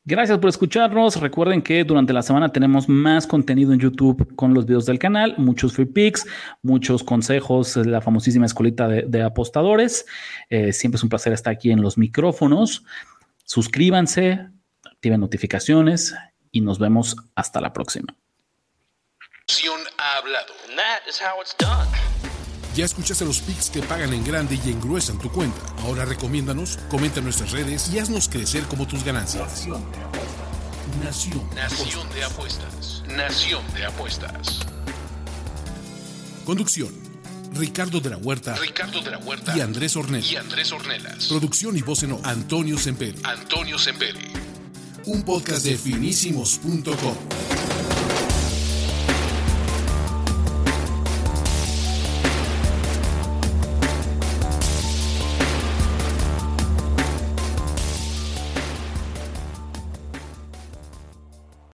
[0.05, 1.20] Gracias por escucharnos.
[1.20, 5.36] Recuerden que durante la semana tenemos más contenido en YouTube con los videos del canal,
[5.38, 6.26] muchos free picks,
[6.62, 10.05] muchos consejos, la famosísima escuelita de, apostadores.
[10.49, 12.86] Eh, siempre es un placer estar aquí en los micrófonos.
[13.43, 14.47] Suscríbanse,
[14.89, 16.16] activen notificaciones
[16.53, 18.16] y nos vemos hasta la próxima.
[19.97, 20.54] Ha hablado.
[22.74, 25.60] Ya escuchaste los picks que pagan en grande y engruesan tu cuenta.
[25.82, 29.68] Ahora recomiéndanos, comenta en nuestras redes y haznos crecer como tus ganancias.
[31.04, 31.49] Nación.
[31.54, 33.04] Nación de apuestas.
[33.10, 34.60] Nación de apuestas.
[36.45, 36.93] Conducción.
[37.54, 38.56] Ricardo de la Huerta.
[38.56, 39.54] Ricardo de la Huerta.
[39.58, 40.32] Y Andrés Ornelas.
[40.32, 41.26] Y Andrés Ornelas.
[41.26, 42.22] Producción y voz en off.
[42.26, 43.20] Antonio Semperi.
[43.26, 44.32] Antonio Semperi.
[45.08, 47.18] Un podcast de finísimos.com.